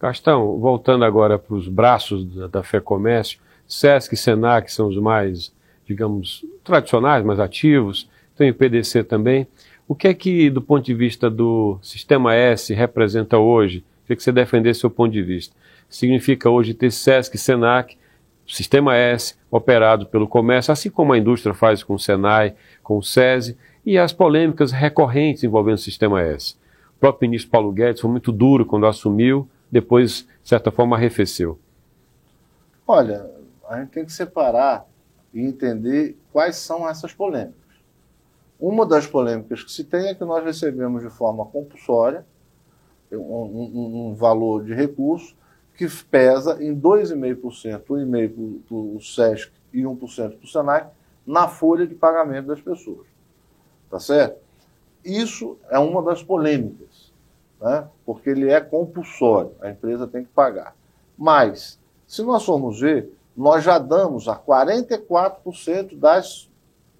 Gastão, 0.00 0.58
voltando 0.58 1.04
agora 1.04 1.38
para 1.38 1.54
os 1.54 1.68
braços 1.68 2.24
da, 2.24 2.46
da 2.46 2.62
FEComércio, 2.62 3.38
SESC 3.68 4.14
e 4.14 4.16
SENAC 4.16 4.72
são 4.72 4.88
os 4.88 4.96
mais, 4.96 5.52
digamos, 5.86 6.44
tradicionais, 6.64 7.24
mais 7.24 7.38
ativos, 7.38 8.08
tem 8.36 8.50
o 8.50 8.54
PDC 8.54 9.04
também. 9.04 9.46
O 9.86 9.94
que 9.94 10.08
é 10.08 10.14
que, 10.14 10.50
do 10.50 10.62
ponto 10.62 10.84
de 10.84 10.94
vista 10.94 11.30
do 11.30 11.78
Sistema 11.82 12.34
S, 12.34 12.72
representa 12.72 13.38
hoje? 13.38 13.84
Queria 14.02 14.16
que 14.16 14.22
você 14.22 14.32
defendesse 14.32 14.80
seu 14.80 14.90
ponto 14.90 15.12
de 15.12 15.22
vista. 15.22 15.54
Significa 15.88 16.48
hoje 16.48 16.74
ter 16.74 16.90
SESC 16.90 17.36
SENAC, 17.36 17.96
Sistema 18.46 18.96
S, 18.96 19.34
operado 19.50 20.06
pelo 20.06 20.26
comércio, 20.26 20.72
assim 20.72 20.90
como 20.90 21.12
a 21.12 21.18
indústria 21.18 21.54
faz 21.54 21.82
com 21.82 21.94
o 21.94 21.98
SENAI, 21.98 22.54
com 22.82 22.98
o 22.98 23.02
SESI, 23.02 23.56
e 23.84 23.98
as 23.98 24.12
polêmicas 24.12 24.72
recorrentes 24.72 25.42
envolvendo 25.42 25.74
o 25.74 25.78
Sistema 25.78 26.20
S. 26.22 26.54
O 26.96 27.00
próprio 27.00 27.28
ministro 27.28 27.50
Paulo 27.50 27.72
Guedes 27.72 28.00
foi 28.00 28.10
muito 28.10 28.30
duro 28.30 28.64
quando 28.64 28.86
assumiu, 28.86 29.48
depois, 29.70 30.26
de 30.42 30.48
certa 30.48 30.70
forma, 30.70 30.96
arrefeceu. 30.96 31.58
Olha, 32.86 33.28
a 33.68 33.80
gente 33.80 33.90
tem 33.90 34.04
que 34.04 34.12
separar 34.12 34.86
e 35.32 35.40
entender 35.40 36.16
quais 36.32 36.56
são 36.56 36.88
essas 36.88 37.12
polêmicas. 37.12 37.56
Uma 38.60 38.86
das 38.86 39.06
polêmicas 39.06 39.64
que 39.64 39.72
se 39.72 39.82
tem 39.82 40.08
é 40.08 40.14
que 40.14 40.24
nós 40.24 40.44
recebemos 40.44 41.02
de 41.02 41.10
forma 41.10 41.44
compulsória 41.46 42.24
um, 43.10 43.16
um, 43.16 44.08
um 44.08 44.14
valor 44.14 44.64
de 44.64 44.72
recurso 44.72 45.34
que 45.76 45.86
pesa 46.04 46.62
em 46.62 46.78
2,5%, 46.78 47.82
1,5% 47.86 48.60
para 48.68 48.76
o 48.76 49.00
SESC 49.00 49.50
e 49.72 49.82
1% 49.82 49.98
para 50.36 50.44
o 50.44 50.46
SENAC, 50.46 50.90
na 51.26 51.48
folha 51.48 51.86
de 51.86 51.94
pagamento 51.94 52.46
das 52.46 52.60
pessoas. 52.60 53.11
Tá 53.92 54.00
certo? 54.00 54.40
Isso 55.04 55.56
é 55.70 55.78
uma 55.78 56.02
das 56.02 56.20
polêmicas 56.20 57.12
né? 57.62 57.88
porque 58.04 58.28
ele 58.28 58.50
é 58.50 58.60
compulsório, 58.60 59.54
a 59.60 59.70
empresa 59.70 60.06
tem 60.08 60.24
que 60.24 60.30
pagar. 60.30 60.74
Mas, 61.16 61.78
se 62.06 62.22
nós 62.22 62.44
formos 62.44 62.80
ver, 62.80 63.16
nós 63.36 63.62
já 63.62 63.78
damos 63.78 64.28
a 64.28 64.36
44% 64.36 65.96
das 65.96 66.50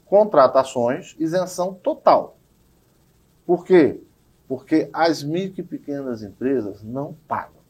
contratações 0.06 1.16
isenção 1.18 1.74
total. 1.74 2.36
Por 3.44 3.64
quê? 3.64 4.00
Porque 4.46 4.88
as 4.92 5.22
micro 5.22 5.60
e 5.60 5.64
pequenas 5.64 6.22
empresas 6.22 6.82
não 6.82 7.16
pagam. 7.26 7.60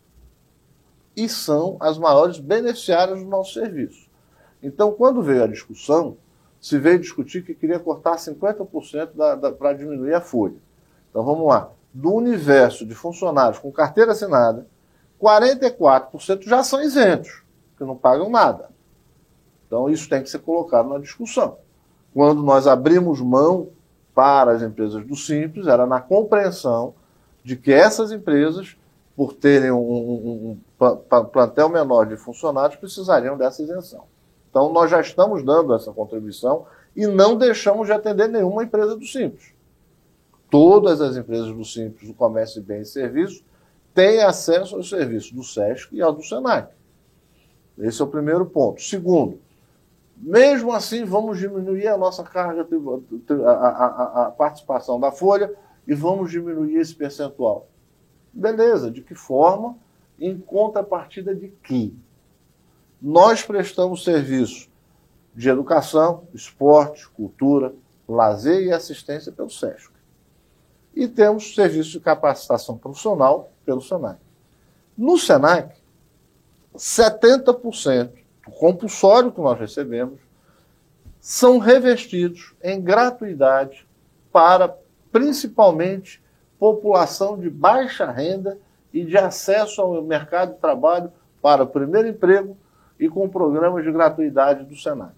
E 1.16 1.28
são 1.28 1.76
as 1.80 1.96
maiores 1.96 2.38
beneficiárias 2.38 3.20
do 3.20 3.28
nosso 3.28 3.54
serviço. 3.54 4.10
Então, 4.62 4.92
quando 4.92 5.22
veio 5.22 5.44
a 5.44 5.48
discussão, 5.48 6.16
se 6.62 6.78
veio 6.78 7.00
discutir 7.00 7.44
que 7.44 7.54
queria 7.54 7.80
cortar 7.80 8.14
50% 8.16 9.56
para 9.58 9.72
diminuir 9.72 10.14
a 10.14 10.20
folha. 10.20 10.54
Então, 11.10 11.24
vamos 11.24 11.48
lá 11.48 11.72
do 11.92 12.14
universo 12.14 12.86
de 12.86 12.94
funcionários 12.94 13.58
com 13.58 13.70
carteira 13.70 14.12
assinada, 14.12 14.66
44% 15.20 16.44
já 16.44 16.62
são 16.62 16.80
isentos, 16.80 17.42
que 17.76 17.84
não 17.84 17.96
pagam 17.96 18.30
nada. 18.30 18.70
Então, 19.66 19.90
isso 19.90 20.08
tem 20.08 20.22
que 20.22 20.30
ser 20.30 20.38
colocado 20.38 20.88
na 20.88 20.98
discussão. 20.98 21.58
Quando 22.14 22.42
nós 22.42 22.66
abrimos 22.66 23.20
mão 23.20 23.68
para 24.14 24.52
as 24.52 24.62
empresas 24.62 25.04
do 25.04 25.16
Simples, 25.16 25.66
era 25.66 25.84
na 25.84 26.00
compreensão 26.00 26.94
de 27.42 27.56
que 27.56 27.72
essas 27.72 28.12
empresas, 28.12 28.76
por 29.16 29.32
terem 29.32 29.72
um, 29.72 29.78
um, 29.78 30.58
um 30.80 31.24
plantel 31.24 31.68
menor 31.68 32.06
de 32.06 32.16
funcionários, 32.16 32.78
precisariam 32.78 33.36
dessa 33.36 33.62
isenção. 33.62 34.04
Então, 34.52 34.72
nós 34.72 34.90
já 34.90 35.00
estamos 35.00 35.42
dando 35.42 35.74
essa 35.74 35.90
contribuição 35.92 36.66
e 36.94 37.08
não 37.08 37.36
deixamos 37.36 37.88
de 37.88 37.92
atender 37.92 38.28
nenhuma 38.28 38.62
empresa 38.62 38.94
do 38.94 39.04
Simples 39.04 39.52
todas 40.52 41.00
as 41.00 41.16
empresas 41.16 41.50
do 41.50 41.64
Simples, 41.64 42.06
do 42.06 42.12
Comércio 42.14 42.60
de 42.60 42.66
Bens 42.66 42.88
e 42.88 42.92
Serviços, 42.92 43.42
têm 43.94 44.20
acesso 44.20 44.76
aos 44.76 44.90
serviços 44.90 45.32
do 45.32 45.42
SESC 45.42 45.96
e 45.96 46.02
ao 46.02 46.12
do 46.12 46.22
SENAC. 46.22 46.70
Esse 47.78 48.02
é 48.02 48.04
o 48.04 48.08
primeiro 48.08 48.44
ponto. 48.44 48.82
Segundo, 48.82 49.40
mesmo 50.14 50.70
assim, 50.70 51.06
vamos 51.06 51.38
diminuir 51.38 51.88
a 51.88 51.96
nossa 51.96 52.22
carga, 52.22 52.68
a, 53.46 53.50
a, 53.50 54.26
a, 54.26 54.30
participação 54.30 55.00
da 55.00 55.10
folha 55.10 55.50
e 55.88 55.94
vamos 55.94 56.30
diminuir 56.30 56.76
esse 56.76 56.94
percentual. 56.94 57.66
Beleza, 58.30 58.90
de 58.90 59.00
que 59.00 59.14
forma? 59.14 59.74
Em 60.20 60.36
contrapartida 60.38 61.34
de 61.34 61.48
que? 61.48 61.96
Nós 63.02 63.42
prestamos 63.42 64.04
serviço 64.04 64.68
de 65.34 65.48
educação, 65.48 66.22
esporte, 66.32 67.08
cultura, 67.08 67.74
lazer 68.06 68.62
e 68.62 68.72
assistência 68.72 69.32
pelo 69.32 69.50
SESC 69.50 69.90
e 70.94 71.08
temos 71.08 71.54
serviço 71.54 71.90
de 71.90 72.00
capacitação 72.00 72.78
profissional 72.78 73.50
pelo 73.64 73.80
SENAC. 73.80 74.18
No 74.96 75.18
SENAC, 75.18 75.74
70% 76.76 78.12
do 78.46 78.52
compulsório 78.52 79.32
que 79.32 79.40
nós 79.40 79.58
recebemos 79.58 80.20
são 81.20 81.58
revestidos 81.58 82.54
em 82.62 82.80
gratuidade 82.80 83.84
para 84.30 84.76
principalmente 85.10 86.22
população 86.56 87.38
de 87.38 87.50
baixa 87.50 88.10
renda 88.10 88.58
e 88.92 89.04
de 89.04 89.16
acesso 89.16 89.80
ao 89.80 90.02
mercado 90.02 90.54
de 90.54 90.60
trabalho 90.60 91.12
para 91.40 91.64
o 91.64 91.66
primeiro 91.66 92.06
emprego 92.06 92.56
e 93.02 93.08
com 93.08 93.28
programas 93.28 93.82
de 93.82 93.90
gratuidade 93.90 94.64
do 94.64 94.76
SENAC. 94.76 95.12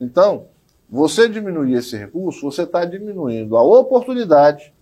Então, 0.00 0.46
você 0.88 1.28
diminuir 1.28 1.74
esse 1.74 1.96
recurso, 1.96 2.42
você 2.42 2.62
está 2.62 2.84
diminuindo 2.84 3.56
a 3.56 3.62
oportunidade 3.62 4.72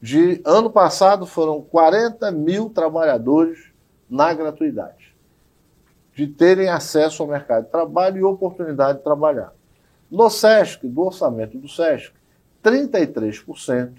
de. 0.00 0.42
Ano 0.44 0.70
passado 0.70 1.24
foram 1.24 1.62
40 1.62 2.30
mil 2.32 2.68
trabalhadores 2.68 3.72
na 4.10 4.34
gratuidade, 4.34 5.16
de 6.14 6.26
terem 6.26 6.68
acesso 6.68 7.22
ao 7.22 7.30
mercado 7.30 7.64
de 7.64 7.70
trabalho 7.70 8.18
e 8.18 8.22
oportunidade 8.22 8.98
de 8.98 9.04
trabalhar. 9.04 9.54
No 10.10 10.28
SESC, 10.28 10.86
do 10.86 11.00
orçamento 11.00 11.56
do 11.56 11.66
SESC, 11.66 12.12
33% 12.62 13.94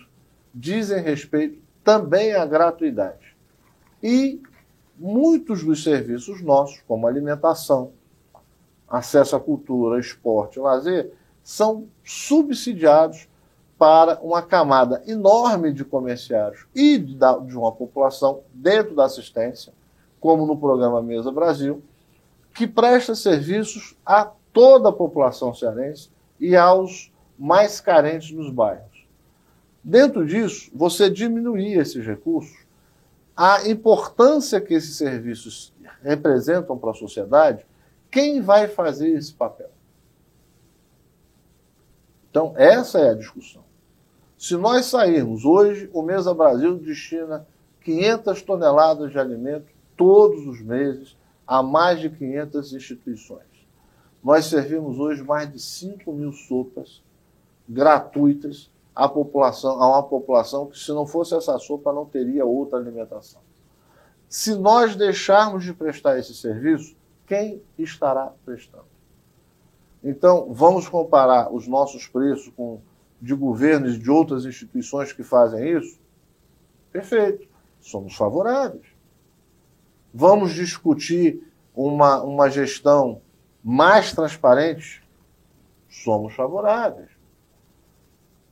dizem 0.54 1.02
respeito 1.02 1.60
também 1.84 2.36
à 2.36 2.46
gratuidade. 2.46 3.36
E 4.04 4.40
muitos 4.98 5.64
dos 5.64 5.84
serviços 5.84 6.42
nossos, 6.42 6.82
como 6.88 7.08
alimentação, 7.08 7.92
acesso 8.88 9.36
à 9.36 9.40
cultura, 9.40 10.00
esporte, 10.00 10.60
lazer, 10.60 11.12
são 11.44 11.88
subsidiados 12.04 13.28
para 13.78 14.20
uma 14.22 14.42
camada 14.42 15.04
enorme 15.06 15.74
de 15.74 15.84
comerciários 15.84 16.66
e 16.74 16.98
de, 16.98 17.58
uma 17.58 17.72
população 17.72 18.42
dentro 18.54 18.96
da 18.96 19.06
assistência, 19.06 19.74
como 20.20 20.46
no 20.46 20.58
programa 20.58 21.02
Mesa 21.02 21.32
Brasil, 21.32 21.84
que 22.54 22.66
presta 22.66 23.14
serviços 23.14 23.96
a 24.06 24.32
toda 24.54 24.90
a 24.90 24.94
população 24.94 25.54
cearense 25.54 26.10
e 26.40 26.56
aos 26.56 27.12
mais 27.38 27.82
carentes 27.82 28.32
nos 28.32 28.50
bairros. 28.50 29.06
Dentro 29.84 30.26
disso, 30.26 30.72
você 30.74 31.10
diminuir 31.10 31.78
esses 31.78 32.04
recursos, 32.04 32.65
a 33.36 33.68
importância 33.68 34.62
que 34.62 34.74
esses 34.74 34.96
serviços 34.96 35.74
representam 36.02 36.78
para 36.78 36.92
a 36.92 36.96
sociedade 36.96 37.66
quem 38.10 38.42
vai 38.42 38.68
fazer 38.68 39.10
esse 39.10 39.34
papel? 39.34 39.70
Então, 42.30 42.54
essa 42.56 43.00
é 43.00 43.10
a 43.10 43.16
discussão. 43.16 43.64
Se 44.38 44.56
nós 44.56 44.86
sairmos 44.86 45.44
hoje, 45.46 45.90
o 45.94 46.02
Mesa 46.02 46.34
Brasil 46.34 46.78
destina 46.78 47.46
500 47.82 48.42
toneladas 48.42 49.12
de 49.12 49.20
alimento 49.20 49.68
todos 49.98 50.46
os 50.46 50.62
meses 50.62 51.18
a 51.48 51.62
mais 51.62 52.00
de 52.00 52.10
500 52.10 52.74
instituições. 52.74 53.44
Nós 54.24 54.46
servimos 54.46 54.98
hoje 54.98 55.24
mais 55.24 55.52
de 55.52 55.60
5 55.60 56.12
mil 56.12 56.32
sopas 56.32 57.04
gratuitas 57.68 58.72
à 58.96 59.10
população, 59.10 59.82
a 59.82 59.90
uma 59.90 60.04
população 60.04 60.68
que, 60.68 60.80
se 60.80 60.92
não 60.92 61.06
fosse 61.06 61.36
essa 61.36 61.60
sopa, 61.60 61.92
não 61.92 62.06
teria 62.06 62.46
outra 62.46 62.80
alimentação. 62.80 63.42
Se 64.30 64.56
nós 64.56 64.96
deixarmos 64.96 65.64
de 65.64 65.74
prestar 65.74 66.18
esse 66.18 66.34
serviço, 66.34 66.96
quem 67.28 67.62
estará 67.78 68.32
prestando? 68.46 68.86
Então, 70.04 70.48
vamos 70.52 70.88
comparar 70.88 71.54
os 71.54 71.68
nossos 71.68 72.08
preços 72.08 72.52
com 72.56 72.80
de 73.22 73.34
governos 73.34 73.96
e 73.96 74.00
de 74.00 74.12
outras 74.12 74.46
instituições 74.46 75.12
que 75.12 75.24
fazem 75.24 75.78
isso? 75.78 76.00
Perfeito, 76.92 77.48
somos 77.82 78.16
favoráveis. 78.16 78.86
Vamos 80.14 80.54
discutir 80.54 81.42
uma, 81.76 82.22
uma 82.22 82.50
gestão 82.50 83.22
mais 83.64 84.14
transparente? 84.14 85.04
Somos 85.90 86.34
favoráveis. 86.34 87.10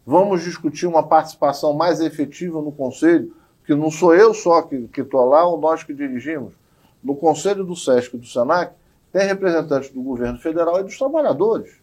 Vamos 0.06 0.44
discutir 0.44 0.86
uma 0.86 1.04
participação 1.04 1.74
mais 1.74 2.02
efetiva 2.02 2.62
no 2.62 2.72
Conselho, 2.72 3.34
que 3.66 3.74
não 3.74 3.90
sou 3.90 4.14
eu 4.14 4.34
só 4.34 4.62
que 4.64 4.90
estou 4.98 5.26
lá 5.26 5.46
ou 5.46 5.58
nós 5.58 5.84
que 5.84 5.94
dirigimos. 5.94 6.54
No 7.02 7.16
Conselho 7.16 7.64
do 7.64 7.76
SESC 7.76 8.16
e 8.16 8.20
do 8.20 8.26
SENAC, 8.26 8.74
tem 9.12 9.28
representantes 9.28 9.90
do 9.92 10.02
governo 10.02 10.40
federal 10.40 10.80
e 10.80 10.84
dos 10.84 10.98
trabalhadores, 10.98 11.80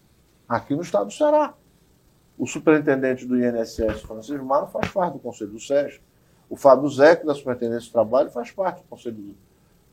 aqui 0.49 0.75
no 0.75 0.83
estado 0.83 1.07
do 1.07 1.13
Ceará. 1.13 1.55
O 2.37 2.47
superintendente 2.47 3.27
do 3.27 3.39
INSS, 3.39 4.03
Francisco 4.03 4.45
Maro, 4.45 4.67
faz 4.67 4.91
parte 4.91 5.13
do 5.15 5.19
Conselho 5.19 5.51
do 5.51 5.61
SESC. 5.61 6.01
O 6.49 6.57
Fábio 6.57 6.89
Zeck, 6.89 7.25
da 7.25 7.35
Superintendência 7.35 7.89
do 7.89 7.93
Trabalho, 7.93 8.31
faz 8.31 8.51
parte 8.51 8.83
do 8.83 8.89
Conselho 8.89 9.35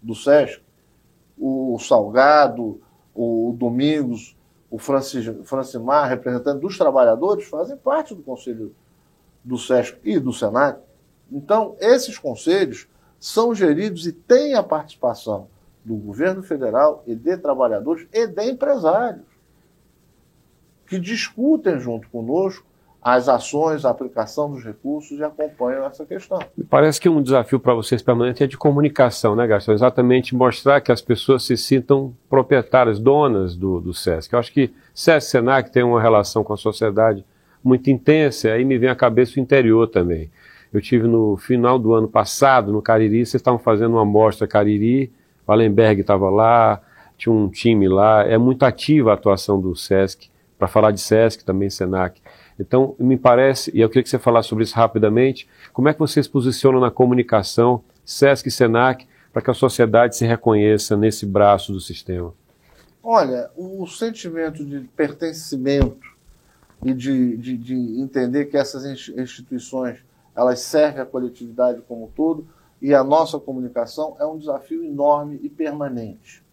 do 0.01 0.15
SESC. 0.15 0.61
O 1.37 1.77
Salgado, 1.77 2.81
o 3.13 3.53
Domingos, 3.57 4.35
o 4.69 4.77
Francis, 4.77 5.25
Francimar, 5.45 6.10
representante 6.10 6.62
dos 6.62 6.77
trabalhadores, 6.77 7.47
fazem 7.47 7.77
parte 7.77 8.13
do 8.13 8.21
Conselho 8.21 8.75
do 9.43 9.58
SESC 9.58 9.97
e 10.03 10.19
do 10.19 10.34
Senado. 10.34 10.82
Então, 11.32 11.75
esses 11.80 12.17
conselhos 12.17 12.88
são 13.19 13.56
geridos 13.56 14.06
e 14.06 14.12
têm 14.12 14.53
a 14.53 14.63
participação 14.63 15.47
do 15.84 15.95
governo 15.95 16.43
federal 16.43 17.01
e 17.08 17.15
de 17.15 17.38
trabalhadores 17.38 18.08
e 18.12 18.27
de 18.27 18.43
empresários, 18.43 19.25
que 20.86 20.99
discutem 20.99 21.80
junto 21.80 22.10
conosco 22.10 22.65
as 23.01 23.29
ações, 23.29 23.86
a 23.86 23.89
aplicação 23.89 24.51
dos 24.51 24.63
recursos 24.63 25.17
e 25.17 25.23
acompanham 25.23 25.86
essa 25.86 26.05
questão. 26.05 26.39
Parece 26.69 26.99
que 26.99 27.07
um 27.07 27.21
desafio 27.21 27.60
para 27.60 27.73
vocês 27.73 28.01
permanente 28.01 28.43
é 28.43 28.47
de 28.47 28.57
comunicação, 28.57 29.36
né, 29.36 29.47
Gastão? 29.47 29.73
Exatamente 29.73 30.36
mostrar 30.36 30.81
que 30.81 30.91
as 30.91 31.01
pessoas 31.01 31.43
se 31.43 31.55
sintam 31.55 32.13
proprietárias, 32.29 32.99
donas 32.99 33.55
do, 33.55 33.79
do 33.79 33.93
SESC. 33.93 34.33
Eu 34.33 34.39
acho 34.39 34.51
que 34.51 34.73
SESC 34.93 35.31
SENAC 35.31 35.71
tem 35.71 35.83
uma 35.83 36.01
relação 36.01 36.43
com 36.43 36.53
a 36.53 36.57
sociedade 36.57 37.23
muito 37.63 37.89
intensa, 37.89 38.51
aí 38.51 38.65
me 38.65 38.77
vem 38.77 38.89
à 38.89 38.95
cabeça 38.95 39.39
o 39.39 39.41
interior 39.41 39.88
também. 39.88 40.29
Eu 40.73 40.81
tive 40.81 41.07
no 41.07 41.38
final 41.38 41.79
do 41.79 41.93
ano 41.93 42.07
passado, 42.07 42.71
no 42.71 42.81
Cariri, 42.81 43.25
vocês 43.25 43.36
estavam 43.36 43.60
fazendo 43.60 43.93
uma 43.93 44.05
mostra 44.05 44.47
Cariri, 44.47 45.12
o 45.45 45.51
Allenberg 45.51 46.01
estava 46.01 46.29
lá, 46.29 46.81
tinha 47.17 47.33
um 47.33 47.49
time 47.49 47.88
lá, 47.88 48.23
é 48.23 48.38
muito 48.38 48.63
ativa 48.63 49.12
a 49.12 49.13
atuação 49.13 49.60
do 49.60 49.75
SESC, 49.75 50.29
para 50.57 50.67
falar 50.67 50.91
de 50.91 50.99
SESC 50.99 51.43
também, 51.45 51.69
SENAC. 51.69 52.21
Então, 52.60 52.96
me 52.98 53.17
parece, 53.17 53.72
e 53.74 53.82
eu 53.82 53.89
queria 53.89 54.04
que 54.04 54.10
você 54.10 54.17
falasse 54.17 54.50
sobre 54.50 54.63
isso 54.63 54.76
rapidamente, 54.76 55.48
como 55.72 55.89
é 55.89 55.93
que 55.93 56.00
vocês 56.00 56.28
posicionam 56.28 56.80
na 56.80 56.89
comunicação, 56.89 57.84
SESC 58.04 58.48
e 58.48 58.52
SENAC, 58.52 59.08
para 59.32 59.41
que 59.41 59.52
a 59.52 59.54
sociedade 59.54 60.15
se 60.15 60.26
reconheça 60.26 60.98
nesse 60.98 61.26
braço 61.26 61.72
do 61.72 61.80
sistema? 61.80 62.34
Olha, 63.04 63.50
o 63.56 63.86
sentimento 63.86 64.65
de 64.65 64.82
pertencimento 64.96 66.08
e 66.84 66.93
de, 66.93 67.38
de, 67.38 67.58
de 67.58 68.02
entender 68.02 68.46
que 68.46 68.58
essas 68.58 68.86
instituições 68.86 70.04
elas 70.36 70.60
servem 70.60 71.02
à 71.02 71.06
coletividade 71.06 71.82
como 71.88 72.06
um 72.06 72.08
todo 72.08 72.48
e 72.82 72.93
a 72.93 73.04
nossa 73.04 73.39
comunicação 73.39 74.15
é 74.20 74.26
um 74.26 74.38
desafio 74.38 74.84
enorme 74.84 75.39
e 75.41 75.50
permanente. 75.50 76.43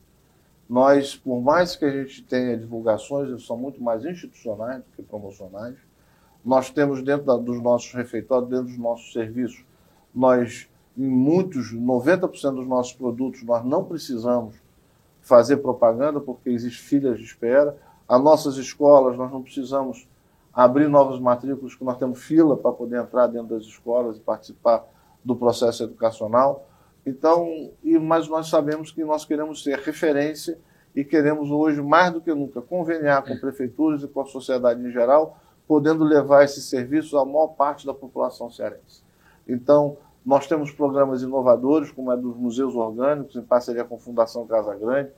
Nós, 0.68 1.14
por 1.14 1.42
mais 1.42 1.76
que 1.76 1.84
a 1.84 1.90
gente 1.90 2.22
tenha 2.22 2.56
divulgações, 2.56 3.28
elas 3.28 3.44
são 3.44 3.56
muito 3.56 3.82
mais 3.82 4.04
institucionais 4.04 4.78
do 4.78 4.84
que 4.96 5.02
promocionais, 5.02 5.76
nós 6.44 6.70
temos 6.70 7.02
dentro 7.02 7.24
da, 7.24 7.36
dos 7.36 7.60
nossos 7.62 7.92
refeitórios, 7.92 8.50
dentro 8.50 8.66
dos 8.66 8.78
nossos 8.78 9.12
serviços, 9.12 9.64
nós, 10.14 10.68
em 10.96 11.08
muitos, 11.08 11.74
90% 11.74 12.54
dos 12.54 12.66
nossos 12.66 12.92
produtos, 12.92 13.42
nós 13.42 13.64
não 13.64 13.84
precisamos 13.84 14.54
fazer 15.22 15.56
propaganda 15.56 16.20
porque 16.20 16.50
existe 16.50 16.82
filas 16.82 17.18
de 17.18 17.24
espera. 17.24 17.76
As 18.06 18.22
nossas 18.22 18.56
escolas, 18.56 19.16
nós 19.16 19.32
não 19.32 19.42
precisamos 19.42 20.06
abrir 20.52 20.86
novas 20.86 21.18
matrículas, 21.18 21.72
porque 21.72 21.84
nós 21.84 21.98
temos 21.98 22.22
fila 22.22 22.56
para 22.56 22.70
poder 22.70 23.00
entrar 23.00 23.26
dentro 23.26 23.56
das 23.56 23.64
escolas 23.64 24.18
e 24.18 24.20
participar 24.20 24.84
do 25.24 25.34
processo 25.34 25.82
educacional. 25.82 26.68
Então, 27.06 27.70
e, 27.82 27.98
mas 27.98 28.28
nós 28.28 28.48
sabemos 28.48 28.92
que 28.92 29.02
nós 29.02 29.24
queremos 29.24 29.62
ser 29.62 29.78
referência 29.78 30.58
e 30.94 31.02
queremos 31.02 31.50
hoje, 31.50 31.82
mais 31.82 32.12
do 32.12 32.20
que 32.20 32.32
nunca, 32.32 32.60
conveniar 32.60 33.24
com 33.24 33.36
prefeituras 33.38 34.02
e 34.02 34.08
com 34.08 34.20
a 34.20 34.26
sociedade 34.26 34.80
em 34.80 34.92
geral 34.92 35.38
podendo 35.66 36.04
levar 36.04 36.44
esses 36.44 36.64
serviços 36.64 37.14
à 37.14 37.24
maior 37.24 37.48
parte 37.48 37.86
da 37.86 37.94
população 37.94 38.50
cearense. 38.50 39.02
Então, 39.48 39.96
nós 40.24 40.46
temos 40.46 40.70
programas 40.70 41.22
inovadores, 41.22 41.90
como 41.90 42.10
é 42.10 42.16
dos 42.16 42.36
museus 42.36 42.74
orgânicos, 42.74 43.36
em 43.36 43.42
parceria 43.42 43.84
com 43.84 43.96
a 43.96 43.98
Fundação 43.98 44.46
Casa 44.46 44.74
Grande, 44.74 45.10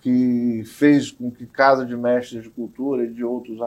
que 0.00 0.62
fez 0.64 1.10
com 1.10 1.30
que 1.30 1.46
Casa 1.46 1.84
de 1.84 1.96
Mestres 1.96 2.42
de 2.42 2.50
Cultura 2.50 3.04
e 3.04 3.10
de 3.10 3.24
outros 3.24 3.58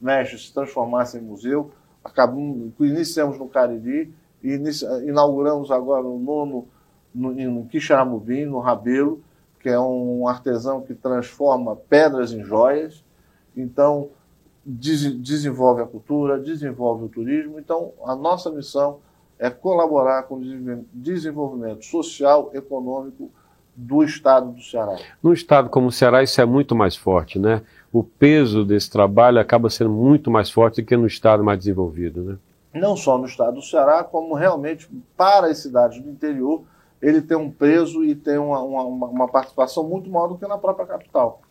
mestres 0.00 0.48
se 0.48 0.54
transformassem 0.54 1.20
em 1.20 1.24
museu. 1.24 1.70
Acabamos, 2.02 2.72
iniciamos 2.80 3.38
no 3.38 3.48
Cariri 3.48 4.12
e 4.42 4.60
inauguramos 5.06 5.70
agora 5.70 6.06
o 6.06 6.18
nono 6.18 6.68
no, 7.14 7.32
no 7.32 7.66
Quixaramubim, 7.66 8.44
no 8.44 8.58
Rabelo, 8.58 9.22
que 9.60 9.68
é 9.68 9.80
um 9.80 10.28
artesão 10.28 10.82
que 10.82 10.94
transforma 10.94 11.76
pedras 11.76 12.32
em 12.32 12.42
joias. 12.42 13.02
Então, 13.56 14.10
desenvolve 14.64 15.82
a 15.82 15.86
cultura, 15.86 16.38
desenvolve 16.38 17.04
o 17.04 17.08
turismo. 17.08 17.58
Então, 17.58 17.92
a 18.04 18.16
nossa 18.16 18.50
missão 18.50 18.98
é 19.38 19.50
colaborar 19.50 20.22
com 20.24 20.36
o 20.36 20.84
desenvolvimento 20.92 21.84
social, 21.84 22.50
econômico 22.54 23.30
do 23.76 24.02
estado 24.04 24.52
do 24.52 24.62
Ceará. 24.62 24.96
No 25.22 25.32
estado 25.32 25.68
como 25.68 25.88
o 25.88 25.92
Ceará, 25.92 26.22
isso 26.22 26.40
é 26.40 26.44
muito 26.44 26.74
mais 26.74 26.96
forte, 26.96 27.38
né? 27.38 27.62
O 27.92 28.02
peso 28.02 28.64
desse 28.64 28.90
trabalho 28.90 29.40
acaba 29.40 29.68
sendo 29.68 29.90
muito 29.90 30.30
mais 30.30 30.50
forte 30.50 30.80
do 30.80 30.86
que 30.86 30.96
no 30.96 31.06
estado 31.06 31.42
mais 31.42 31.58
desenvolvido, 31.58 32.22
né? 32.22 32.38
Não 32.72 32.96
só 32.96 33.18
no 33.18 33.26
estado 33.26 33.54
do 33.56 33.62
Ceará, 33.62 34.02
como 34.02 34.34
realmente 34.34 34.88
para 35.16 35.48
as 35.48 35.58
cidades 35.58 36.00
do 36.00 36.10
interior, 36.10 36.62
ele 37.00 37.20
tem 37.20 37.36
um 37.36 37.50
peso 37.50 38.04
e 38.04 38.14
tem 38.14 38.38
uma, 38.38 38.60
uma, 38.62 38.82
uma 38.84 39.28
participação 39.28 39.84
muito 39.84 40.10
maior 40.10 40.28
do 40.28 40.38
que 40.38 40.46
na 40.46 40.56
própria 40.56 40.86
capital, 40.86 41.42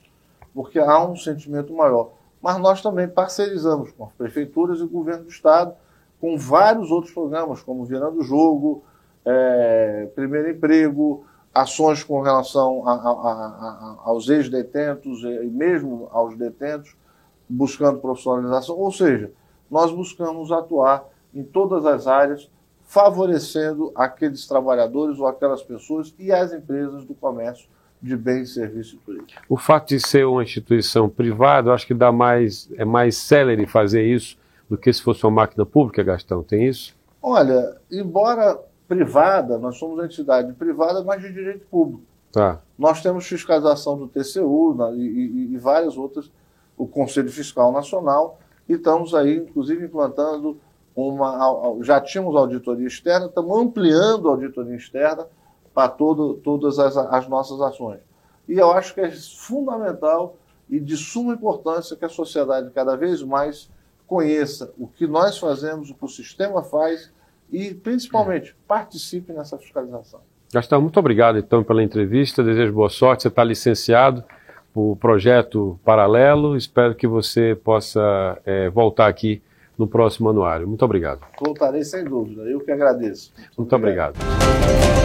porque 0.54 0.80
há 0.80 1.06
um 1.06 1.16
sentimento 1.16 1.74
maior 1.74 2.12
mas 2.44 2.58
nós 2.60 2.82
também 2.82 3.08
parcerizamos 3.08 3.94
com 3.94 4.04
as 4.04 4.12
prefeituras 4.12 4.82
e 4.82 4.84
o 4.84 4.90
governo 4.90 5.24
do 5.24 5.30
estado 5.30 5.74
com 6.20 6.38
vários 6.38 6.92
outros 6.92 7.14
programas, 7.14 7.64
como 7.64 7.86
Virando 7.86 8.22
Jogo, 8.22 8.84
é, 9.26 10.10
Primeiro 10.14 10.52
Emprego, 10.52 11.26
ações 11.54 12.04
com 12.04 12.22
relação 12.22 12.86
a, 12.86 12.94
a, 12.94 12.98
a, 12.98 13.96
aos 14.04 14.28
ex-detentos 14.28 15.24
e 15.24 15.46
mesmo 15.46 16.10
aos 16.12 16.36
detentos, 16.36 16.98
buscando 17.48 18.00
profissionalização. 18.00 18.78
Ou 18.78 18.92
seja, 18.92 19.32
nós 19.72 19.92
buscamos 19.92 20.52
atuar 20.52 21.06
em 21.34 21.44
todas 21.44 21.86
as 21.86 22.08
áreas, 22.08 22.52
favorecendo 22.84 23.92
aqueles 23.96 24.46
trabalhadores 24.46 25.18
ou 25.18 25.28
aquelas 25.28 25.64
pessoas 25.64 26.14
e 26.20 26.32
as 26.32 26.52
empresas 26.52 27.06
do 27.06 27.16
comércio 27.16 27.70
de 28.04 28.18
bens, 28.18 28.54
serviços 28.54 28.94
e 28.94 28.98
turismo. 28.98 29.28
O 29.48 29.56
fato 29.56 29.88
de 29.88 30.00
ser 30.00 30.26
uma 30.26 30.44
instituição 30.44 31.08
privada, 31.08 31.70
eu 31.70 31.74
acho 31.74 31.88
que 31.88 31.94
dá 31.94 32.12
mais, 32.12 32.70
é 32.76 32.84
mais 32.84 33.16
célere 33.16 33.66
fazer 33.66 34.04
isso 34.04 34.38
do 34.70 34.78
que 34.78 34.92
se 34.92 35.02
fosse 35.02 35.24
uma 35.24 35.32
máquina 35.32 35.66
pública, 35.66 36.04
Gastão, 36.04 36.44
tem 36.44 36.68
isso? 36.68 36.94
Olha, 37.22 37.78
embora 37.90 38.60
privada, 38.90 39.58
nós 39.58 39.78
somos 39.78 39.96
uma 39.98 40.06
entidade 40.06 40.52
privada, 40.54 41.02
mas 41.02 41.22
de 41.22 41.32
direito 41.32 41.66
público. 41.68 42.04
Tá. 42.30 42.60
Nós 42.78 43.02
temos 43.02 43.26
fiscalização 43.26 43.98
do 43.98 44.08
TCU 44.08 44.76
e, 44.96 45.00
e, 45.00 45.54
e 45.54 45.58
várias 45.58 45.96
outras, 45.96 46.30
o 46.78 46.86
Conselho 46.86 47.32
Fiscal 47.32 47.72
Nacional, 47.72 48.38
e 48.68 48.74
estamos 48.74 49.16
aí, 49.16 49.38
inclusive, 49.38 49.86
implantando 49.86 50.58
uma. 50.96 51.58
Já 51.82 52.02
tínhamos 52.02 52.36
auditoria 52.36 52.88
externa, 52.88 53.28
estamos 53.28 53.58
ampliando 53.58 54.28
a 54.28 54.32
auditoria 54.32 54.76
externa 54.76 55.26
para 55.74 55.90
todo, 55.90 56.36
todas 56.36 56.80
as, 56.80 56.96
as 56.96 57.28
nossas 57.28 57.60
ações. 57.62 58.00
E 58.48 58.54
eu 58.54 58.72
acho 58.72 58.94
que 58.94 59.02
é 59.02 59.10
fundamental 59.12 60.36
e 60.70 60.80
de 60.80 60.98
suma 60.98 61.34
importância 61.34 61.96
que 61.96 62.06
a 62.06 62.10
sociedade 62.10 62.70
cada 62.72 62.96
vez 62.96 63.22
mais 63.22 63.70
conheça 64.08 64.72
o 64.78 64.88
que 64.88 65.08
nós 65.08 65.38
fazemos, 65.38 65.90
o 65.90 65.96
que 65.96 66.06
o 66.06 66.08
sistema 66.08 66.62
faz 66.62 67.12
e, 67.52 67.74
principalmente, 67.74 68.56
participe 68.68 69.34
nessa 69.34 69.58
fiscalização. 69.58 70.22
Gastão, 70.54 70.82
muito 70.82 71.00
obrigado 71.00 71.38
então 71.38 71.64
pela 71.64 71.82
entrevista, 71.82 72.44
desejo 72.44 72.74
boa 72.74 72.90
sorte, 72.90 73.24
você 73.24 73.28
está 73.28 73.44
licenciado 73.44 74.24
o 74.76 74.96
projeto 74.96 75.80
paralelo, 75.84 76.58
espero 76.58 76.96
que 76.96 77.08
você 77.08 77.56
possa 77.64 78.40
é, 78.46 78.70
voltar 78.70 79.08
aqui 79.08 79.42
no 79.78 79.88
próximo 79.88 80.30
anuário. 80.30 80.68
Muito 80.68 80.84
obrigado. 80.84 81.22
Voltarei 81.40 81.84
sem 81.84 82.04
dúvida, 82.04 82.44
eu 82.44 82.60
que 82.60 82.72
agradeço. 82.72 83.32
Muito, 83.36 83.58
Muito 83.58 83.76
obrigado. 83.76 84.16
obrigado. 84.16 85.03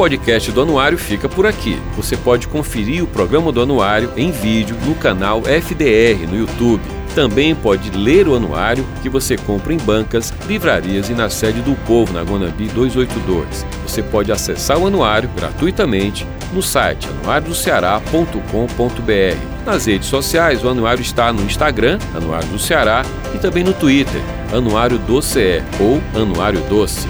Podcast 0.00 0.50
do 0.50 0.62
Anuário 0.62 0.96
fica 0.96 1.28
por 1.28 1.46
aqui. 1.46 1.78
Você 1.94 2.16
pode 2.16 2.48
conferir 2.48 3.04
o 3.04 3.06
programa 3.06 3.52
do 3.52 3.60
Anuário 3.60 4.10
em 4.16 4.30
vídeo 4.30 4.74
no 4.86 4.94
canal 4.94 5.42
FDR 5.42 6.26
no 6.26 6.38
YouTube. 6.38 6.80
Também 7.14 7.54
pode 7.54 7.90
ler 7.90 8.26
o 8.26 8.34
anuário 8.34 8.82
que 9.02 9.10
você 9.10 9.36
compra 9.36 9.74
em 9.74 9.76
bancas, 9.76 10.32
livrarias 10.48 11.10
e 11.10 11.12
na 11.12 11.28
sede 11.28 11.60
do 11.60 11.74
Povo, 11.84 12.14
na 12.14 12.22
Guanambi 12.22 12.68
282. 12.68 13.66
Você 13.82 14.02
pode 14.02 14.32
acessar 14.32 14.78
o 14.78 14.86
anuário 14.86 15.28
gratuitamente 15.36 16.26
no 16.50 16.62
site 16.62 17.06
anuariodoceará.com.br. 17.20 19.66
Nas 19.66 19.84
redes 19.84 20.08
sociais, 20.08 20.64
o 20.64 20.70
anuário 20.70 21.02
está 21.02 21.30
no 21.30 21.42
Instagram, 21.42 21.98
Anuário 22.14 22.48
do 22.48 22.58
Ceará, 22.58 23.04
e 23.34 23.38
também 23.38 23.62
no 23.62 23.74
Twitter, 23.74 24.22
Anuário 24.50 24.96
do 24.96 25.20
CE 25.20 25.62
ou 25.78 26.00
Anuário 26.18 26.60
Doce. 26.70 27.06